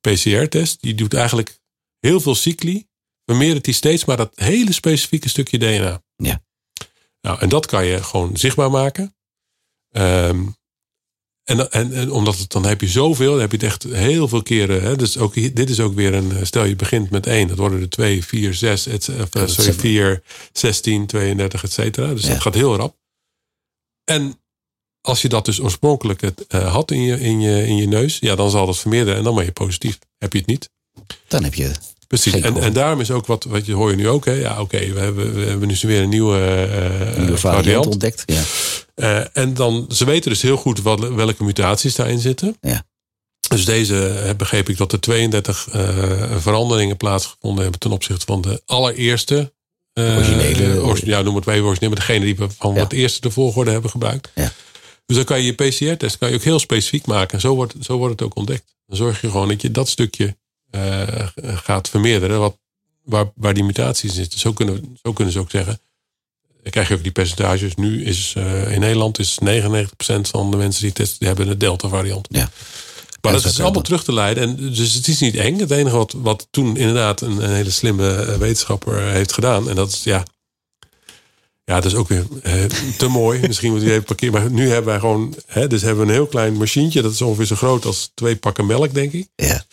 PCR-test? 0.01 0.81
Die 0.81 0.95
doet 0.95 1.13
eigenlijk 1.13 1.59
heel 1.99 2.19
veel 2.21 2.35
cycli, 2.35 2.87
vermeerdert 3.31 3.65
die 3.65 3.73
steeds 3.73 4.05
maar 4.05 4.17
dat 4.17 4.31
hele 4.35 4.71
specifieke 4.71 5.29
stukje 5.29 5.57
DNA. 5.57 6.01
Ja. 6.15 6.41
Nou, 7.21 7.39
en 7.39 7.49
dat 7.49 7.65
kan 7.65 7.85
je 7.85 8.03
gewoon 8.03 8.37
zichtbaar 8.37 8.71
maken. 8.71 9.15
Ehm, 9.91 10.47
en, 11.43 11.71
en, 11.71 11.93
en 11.93 12.11
omdat 12.11 12.37
het 12.37 12.49
dan 12.51 12.65
heb 12.65 12.81
je 12.81 12.87
zoveel, 12.87 13.31
dan 13.31 13.39
heb 13.41 13.51
je 13.51 13.57
het 13.57 13.65
echt 13.65 13.83
heel 13.83 14.27
veel 14.27 14.41
keren. 14.43 14.81
Hè, 14.81 14.95
dus 14.95 15.17
ook, 15.17 15.33
dit 15.33 15.69
is 15.69 15.79
ook 15.79 15.95
weer 15.95 16.13
een. 16.13 16.45
Stel 16.45 16.63
je 16.63 16.75
begint 16.75 17.09
met 17.09 17.27
één, 17.27 17.47
dat 17.47 17.57
worden 17.57 17.81
er 17.81 17.89
twee, 17.89 18.25
vier, 18.25 18.53
zes, 18.53 18.85
et, 18.87 19.09
of, 19.09 19.35
eh, 19.35 19.47
sorry, 19.47 19.73
vier, 19.73 20.23
16, 20.53 21.05
32, 21.05 21.63
et 21.63 21.71
cetera. 21.71 22.13
Dus 22.13 22.23
Ja. 22.23 22.29
dat 22.29 22.41
gaat 22.41 22.53
heel 22.53 22.75
rap. 22.75 22.95
En 24.03 24.41
als 25.01 25.21
je 25.21 25.29
dat 25.29 25.45
dus 25.45 25.59
oorspronkelijk 25.59 26.21
het, 26.21 26.47
eh, 26.47 26.71
had 26.73 26.91
in 26.91 27.01
je, 27.01 27.19
in, 27.19 27.41
je, 27.41 27.67
in 27.67 27.75
je 27.75 27.87
neus, 27.87 28.17
ja, 28.19 28.35
dan 28.35 28.49
zal 28.49 28.65
dat 28.65 28.77
vermeerderen 28.79 29.17
en 29.17 29.23
dan 29.23 29.35
ben 29.35 29.45
je 29.45 29.51
positief. 29.51 29.99
Heb 30.17 30.33
je 30.33 30.39
het 30.39 30.47
niet? 30.47 30.69
Dan 31.27 31.43
heb 31.43 31.53
je. 31.53 31.71
Precies. 32.11 32.33
En, 32.41 32.57
en 32.57 32.73
daarom 32.73 32.99
is 32.99 33.11
ook 33.11 33.25
wat, 33.25 33.43
wat 33.43 33.65
je 33.65 33.73
hoor 33.73 33.89
je 33.89 33.95
nu 33.95 34.07
ook. 34.09 34.25
Hè? 34.25 34.31
Ja, 34.31 34.61
oké, 34.61 34.93
we, 34.93 34.99
hebben, 34.99 35.33
we 35.33 35.45
hebben 35.45 35.67
nu 35.67 35.75
weer 35.81 36.01
een 36.01 36.09
nieuwe, 36.09 36.37
eh, 36.39 37.17
Nieuwe 37.19 37.37
variant 37.37 37.85
ontdekt. 37.87 38.23
Ja. 38.25 38.41
Eh, 38.95 39.25
en 39.37 39.53
dan, 39.53 39.85
ze 39.89 40.05
weten 40.05 40.29
dus 40.31 40.41
heel 40.41 40.57
goed 40.57 40.81
wat, 40.81 40.99
welke 40.99 41.43
mutaties 41.43 41.95
daarin 41.95 42.19
zitten. 42.19 42.57
Ja. 42.61 42.83
Dus 43.49 43.65
deze 43.65 44.07
eh, 44.07 44.35
begreep 44.35 44.69
ik 44.69 44.77
dat 44.77 44.91
er 44.91 44.99
32 44.99 45.67
eh, 45.71 46.37
veranderingen 46.37 46.97
plaatsgevonden 46.97 47.61
hebben 47.61 47.79
ten 47.79 47.91
opzichte 47.91 48.25
van 48.25 48.41
de 48.41 48.61
allereerste. 48.65 49.53
eh, 49.93 50.15
Originele. 50.17 50.81
origi- 50.81 51.07
ja, 51.09 51.21
noem 51.21 51.35
het 51.35 51.45
maar 51.45 51.55
even 51.55 51.67
origineel, 51.67 51.89
maar 51.95 52.05
degene 52.07 52.25
die 52.25 52.35
we 52.35 52.47
van 52.57 52.73
Ja. 52.73 52.79
wat 52.79 52.91
eerste 52.91 53.21
de 53.21 53.31
volgorde 53.31 53.71
hebben 53.71 53.89
gebruikt. 53.91 54.31
Ja. 54.35 54.51
Dus 55.05 55.15
dan 55.15 55.25
kan 55.25 55.41
je 55.43 55.45
je 55.45 55.53
PCR-test 55.53 56.17
kan 56.17 56.29
je 56.29 56.35
ook 56.35 56.41
heel 56.43 56.59
specifiek 56.59 57.05
maken. 57.05 57.33
En 57.33 57.39
zo 57.41 57.55
wordt, 57.55 57.73
zo 57.81 57.97
wordt 57.97 58.11
het 58.19 58.21
ook 58.21 58.35
ontdekt. 58.35 58.63
Dan 58.85 58.97
zorg 58.97 59.21
je 59.21 59.29
gewoon 59.29 59.47
dat 59.47 59.61
je 59.61 59.71
dat 59.71 59.89
stukje 59.89 60.37
eh, 60.71 61.27
gaat 61.35 61.89
vermeerderen. 61.89 62.39
Wat, 62.39 62.57
waar, 63.03 63.31
waar 63.35 63.53
die 63.53 63.63
mutaties 63.63 64.13
zitten. 64.13 64.39
Zo 64.39 64.53
kunnen, 64.53 64.97
zo 65.03 65.13
kunnen 65.13 65.33
ze 65.33 65.39
ook 65.39 65.51
zeggen. 65.51 65.79
Dan 66.61 66.71
krijg 66.71 66.87
je 66.87 66.93
ook 66.93 67.03
die 67.03 67.11
percentages. 67.11 67.75
Nu 67.75 68.03
is 68.05 68.33
eh, 68.37 68.71
in 68.71 68.79
Nederland 68.79 69.19
is 69.19 69.37
99% 69.45 69.45
van 70.21 70.51
de 70.51 70.57
mensen 70.57 70.81
die 70.81 70.91
testen, 70.91 71.19
die 71.19 71.27
hebben 71.27 71.47
een 71.47 71.57
Delta 71.57 71.87
variant. 71.87 72.27
Ja. 72.29 72.49
Maar 73.21 73.31
dat 73.31 73.45
is 73.45 73.59
allemaal 73.59 73.81
terug 73.81 74.03
te 74.03 74.13
leiden. 74.13 74.43
En 74.43 74.73
dus 74.73 74.93
het 74.93 75.07
is 75.07 75.19
niet 75.19 75.35
eng. 75.35 75.59
Het 75.59 75.71
enige 75.71 75.95
wat, 75.95 76.13
wat 76.17 76.47
toen 76.51 76.77
inderdaad 76.77 77.21
een, 77.21 77.43
een 77.43 77.55
hele 77.55 77.69
slimme 77.69 78.15
eh, 78.15 78.37
wetenschapper 78.37 79.01
heeft 79.01 79.33
gedaan. 79.33 79.69
En 79.69 79.75
dat 79.75 79.91
is 79.91 80.03
ja. 80.03 80.23
Ja, 81.63 81.75
dat 81.75 81.85
is 81.85 81.95
ook 81.95 82.07
weer 82.07 82.25
eh, 82.41 82.63
te 82.97 83.07
mooi. 83.21 83.39
Misschien 83.47 83.71
moet 83.71 83.81
je 83.81 83.91
even 83.91 84.03
parkeren. 84.03 84.33
Maar 84.33 84.51
nu 84.51 84.67
hebben 84.67 84.85
wij 84.85 84.99
gewoon. 84.99 85.35
Hè, 85.45 85.67
dus 85.67 85.81
hebben 85.81 86.05
we 86.05 86.07
een 86.07 86.17
heel 86.17 86.27
klein 86.27 86.53
machientje. 86.53 87.01
Dat 87.01 87.11
is 87.11 87.21
ongeveer 87.21 87.45
zo 87.45 87.55
groot 87.55 87.85
als 87.85 88.11
twee 88.13 88.35
pakken 88.35 88.65
melk, 88.65 88.93
denk 88.93 89.13
ik. 89.13 89.27
Ja. 89.35 89.65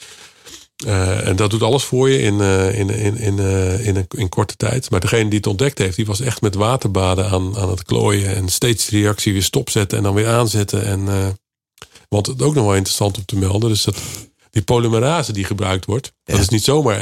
Eh, 0.87 1.27
en 1.27 1.37
dat 1.37 1.51
doet 1.51 1.63
alles 1.63 1.85
voor 1.85 2.11
je 2.11 2.19
in, 2.19 2.41
eh, 2.41 2.79
in, 2.79 2.91
in, 2.91 3.17
in, 3.17 3.39
eh, 3.39 3.87
in, 3.87 3.97
een, 3.97 4.07
in 4.09 4.29
korte 4.29 4.57
tijd. 4.57 4.91
Maar 4.91 5.01
degene 5.01 5.29
die 5.29 5.39
het 5.39 5.47
ontdekt 5.47 5.79
heeft, 5.79 5.97
die 5.97 6.07
was 6.07 6.21
echt 6.21 6.41
met 6.41 6.55
waterbaden 6.55 7.31
aan, 7.31 7.57
aan 7.57 7.71
het 7.71 7.83
klooien. 7.83 8.35
En 8.35 8.49
steeds 8.49 8.87
de 8.87 9.01
reactie 9.01 9.33
weer 9.33 9.43
stopzetten 9.43 9.99
en 9.99 10.05
dan 10.05 10.15
weer 10.15 10.29
aanzetten. 10.29 10.85
En, 10.85 11.05
want 12.09 12.27
het 12.27 12.41
is 12.41 12.47
ook 12.47 12.55
nog 12.55 12.65
wel 12.65 12.75
interessant 12.75 13.17
om 13.17 13.25
te 13.25 13.37
melden. 13.37 13.69
Dus 13.69 13.83
dat 13.83 13.97
die 14.51 14.63
polymerase 14.63 15.33
die 15.33 15.45
gebruikt 15.45 15.85
wordt, 15.85 16.13
dat 16.25 16.41
is 16.41 16.49
niet 16.49 16.65
zomaar 16.65 17.01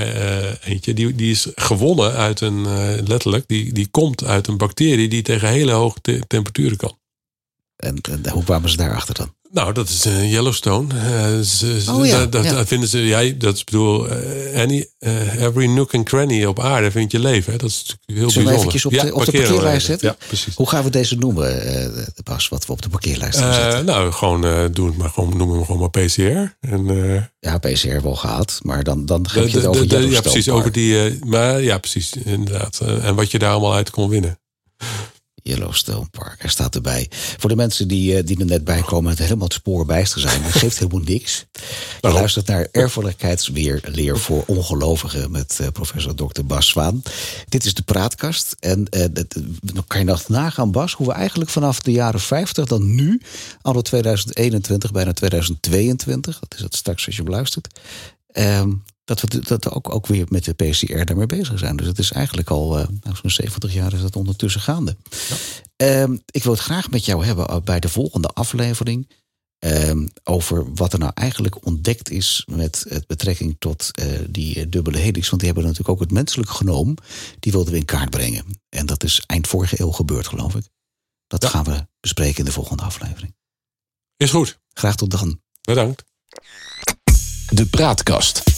eentje. 0.63 0.95
Die, 0.95 1.15
die 1.15 1.31
is 1.31 1.47
gewonnen 1.55 2.13
uit 2.13 2.41
een, 2.41 2.67
letterlijk, 3.07 3.45
die, 3.49 3.73
die 3.73 3.89
komt 3.91 4.25
uit 4.25 4.47
een 4.47 4.57
bacterie 4.57 5.09
die 5.09 5.23
tegen 5.23 5.49
hele 5.49 5.73
hoge 5.73 6.01
te- 6.01 6.23
temperaturen 6.27 6.77
kan. 6.77 6.99
En, 7.77 8.01
en 8.01 8.31
hoe 8.31 8.45
kwamen 8.45 8.71
ze 8.71 8.77
daarachter 8.77 9.15
dan? 9.15 9.36
Nou, 9.53 9.73
dat 9.73 9.89
is 9.89 10.05
eh, 10.05 10.33
Yellowstone. 10.33 10.95
Eh, 10.95 11.41
ze- 11.41 11.85
Oh 11.91 12.07
ja, 12.07 12.19
dat, 12.19 12.33
dat 12.33 12.45
ja. 12.45 12.55
dat 12.55 12.69
vinden 12.69 12.89
ze, 12.89 12.99
ja, 12.99 13.33
dat 13.39 13.55
is 13.55 13.65
bedoel, 13.65 14.09
eh, 14.09 14.61
any, 14.63 14.87
every 15.39 15.67
nook 15.67 15.95
and 15.95 16.05
cranny 16.05 16.45
op 16.45 16.61
aarde 16.61 16.91
vind 16.91 17.13
je 17.13 17.19
leven. 17.19 17.53
Hè? 17.53 17.59
Dat 17.59 17.69
is 17.71 17.77
natuurlijk 17.87 18.19
heel 18.19 18.31
Zullen 18.31 18.49
we 18.49 18.55
bijzonder. 18.55 18.59
eventjes 18.59 18.85
op 18.85 18.93
de- 18.93 19.15
op 19.15 19.25
parkeerlijst 19.25 19.87
zetten? 19.87 20.17
Precies. 20.27 20.55
Hoe 20.55 20.69
gaan 20.69 20.85
we 20.85 20.91
deze 20.91 21.17
noemen, 21.17 21.63
eh 21.65 22.05
Bas, 22.25 22.49
wat 22.49 22.67
we 22.67 22.73
op 22.73 22.83
de 22.83 22.89
parkeerlijst 22.89 23.39
gaan 23.39 23.55
zetten? 23.55 23.85
nou, 23.85 24.13
gewoon 24.13 24.45
uh, 24.47 24.65
doe 24.73 24.87
het 24.87 24.97
maar 24.97 25.09
gewoon, 25.11 25.37
noem 25.37 25.51
hem 25.53 25.65
gewoon 25.65 25.81
maar 25.81 25.91
PCR. 25.91 26.57
En, 26.61 26.85
Ja, 27.41 27.59
PCR 27.59 28.03
wel 28.03 28.17
gehad, 28.17 28.59
maar 28.63 28.85
dan, 28.85 29.07
dan 29.07 29.29
geef 29.29 29.51
je 29.51 29.57
het 29.57 29.67
over 29.67 29.89
de- 29.89 30.09
ja, 30.09 30.21
precies, 30.21 30.49
over 30.49 30.73
die, 30.73 31.19
maar 31.25 31.63
ja, 31.63 31.79
precies, 31.79 32.13
inderdaad. 32.25 32.81
En 33.03 33.15
wat 33.15 33.31
je 33.31 33.39
daar 33.39 33.51
allemaal 33.51 33.75
uit 33.75 33.91
kon 33.91 34.09
winnen. 34.09 34.39
Yellowstone 35.47 36.07
Park. 36.11 36.41
Hij 36.41 36.51
staat 36.51 36.75
erbij. 36.75 37.07
Voor 37.11 37.51
de 37.51 37.57
mensen 37.57 37.89
die, 37.89 38.25
die 38.25 38.39
er 38.39 38.47
net 38.47 38.65
bij 38.65 38.83
komen, 38.83 39.11
het 39.11 39.19
helemaal 39.19 39.45
het 39.45 39.53
spoor 39.53 39.87
bijster 39.87 40.21
zijn. 40.21 40.43
Dat 40.43 40.53
geeft 40.53 40.79
helemaal 40.79 41.01
niks. 41.05 41.47
Je 42.01 42.13
luistert 42.13 42.47
naar 42.47 42.69
Erfelijkheidsleer 42.71 44.19
voor 44.19 44.45
ongelovigen 44.47 45.31
met 45.31 45.61
professor 45.73 46.15
Dr. 46.15 46.45
Bas 46.45 46.69
Zwaan. 46.69 47.03
Dit 47.49 47.65
is 47.65 47.75
de 47.75 47.83
praatkast. 47.83 48.57
En 48.61 48.87
dan 49.61 49.85
kan 49.87 49.99
je 49.99 50.05
nog 50.05 50.29
nagaan, 50.29 50.71
Bas, 50.71 50.93
hoe 50.93 51.07
we 51.07 51.13
eigenlijk 51.13 51.51
vanaf 51.51 51.81
de 51.81 51.93
jaren 51.93 52.21
50 52.21 52.67
dan 52.67 52.95
nu, 52.95 53.21
anno 53.63 53.81
2021, 53.81 54.93
bijna 54.93 55.13
2022, 55.13 56.39
dat 56.39 56.55
is 56.55 56.61
het 56.61 56.75
straks 56.77 57.07
als 57.07 57.17
je 57.17 57.23
beluistert, 57.23 57.81
ehm, 58.33 58.73
dat 59.07 59.21
we, 59.21 59.41
dat 59.41 59.71
ook, 59.71 59.95
ook 59.95 60.07
weer 60.07 60.27
met 60.29 60.45
de 60.45 60.53
PCR 60.53 61.05
daarmee 61.05 61.27
bezig 61.27 61.59
zijn. 61.59 61.77
Dus 61.77 61.87
het 61.87 61.99
is 61.99 62.13
eigenlijk 62.13 62.51
al 62.51 62.79
uh, 62.79 62.87
zo'n 63.23 63.31
70 63.31 63.73
jaar 63.73 63.93
is 63.93 64.01
dat 64.01 64.17
ondertussen 64.17 64.61
gaande. 64.61 64.97
Ja. 65.29 65.37
Ehm, 65.77 66.17
ik 66.31 66.43
wil 66.43 66.53
het 66.53 66.61
graag 66.61 66.91
met 66.91 67.05
jou 67.05 67.25
hebben 67.25 67.47
eh, 67.47 67.57
bij 67.65 67.81
de 67.81 67.89
volgende 67.89 68.29
aflevering. 68.29 69.09
Um, 69.59 70.09
over 70.25 70.75
wat 70.75 70.93
er 70.93 70.99
nou 70.99 71.13
eigenlijk 71.15 71.67
ontdekt 71.67 72.11
is 72.11 72.47
met 72.51 72.85
het 72.89 73.07
betrekking 73.07 73.57
tot 73.59 73.91
uh, 74.01 74.19
die 74.29 74.69
dubbele 74.69 74.99
helix. 74.99 75.29
Want 75.29 75.43
die 75.43 75.51
hebben 75.51 75.69
natuurlijk 75.69 75.95
ook 75.95 76.05
het 76.05 76.13
menselijk 76.13 76.51
genoom. 76.51 76.97
Die 77.41 77.53
wilden 77.53 77.73
we 77.73 77.79
in 77.79 77.85
kaart 77.85 78.11
brengen. 78.11 78.45
En 78.69 78.87
dat 78.87 79.05
is 79.05 79.23
eind 79.27 79.47
vorige 79.47 79.81
eeuw 79.81 79.91
gebeurd, 79.91 80.27
geloof 80.27 80.55
ik. 80.55 80.69
Dat 81.27 81.43
ja. 81.43 81.49
gaan 81.49 81.65
we 81.65 81.87
bespreken 82.01 82.39
in 82.39 82.45
de 82.45 82.53
volgende 82.53 82.83
aflevering. 82.83 83.35
Is 84.17 84.31
goed. 84.31 84.59
Graag 84.73 84.97
tot 84.97 85.11
dan. 85.11 85.41
Bedankt. 85.61 86.05
De 87.49 87.67
Praatkast. 87.71 88.56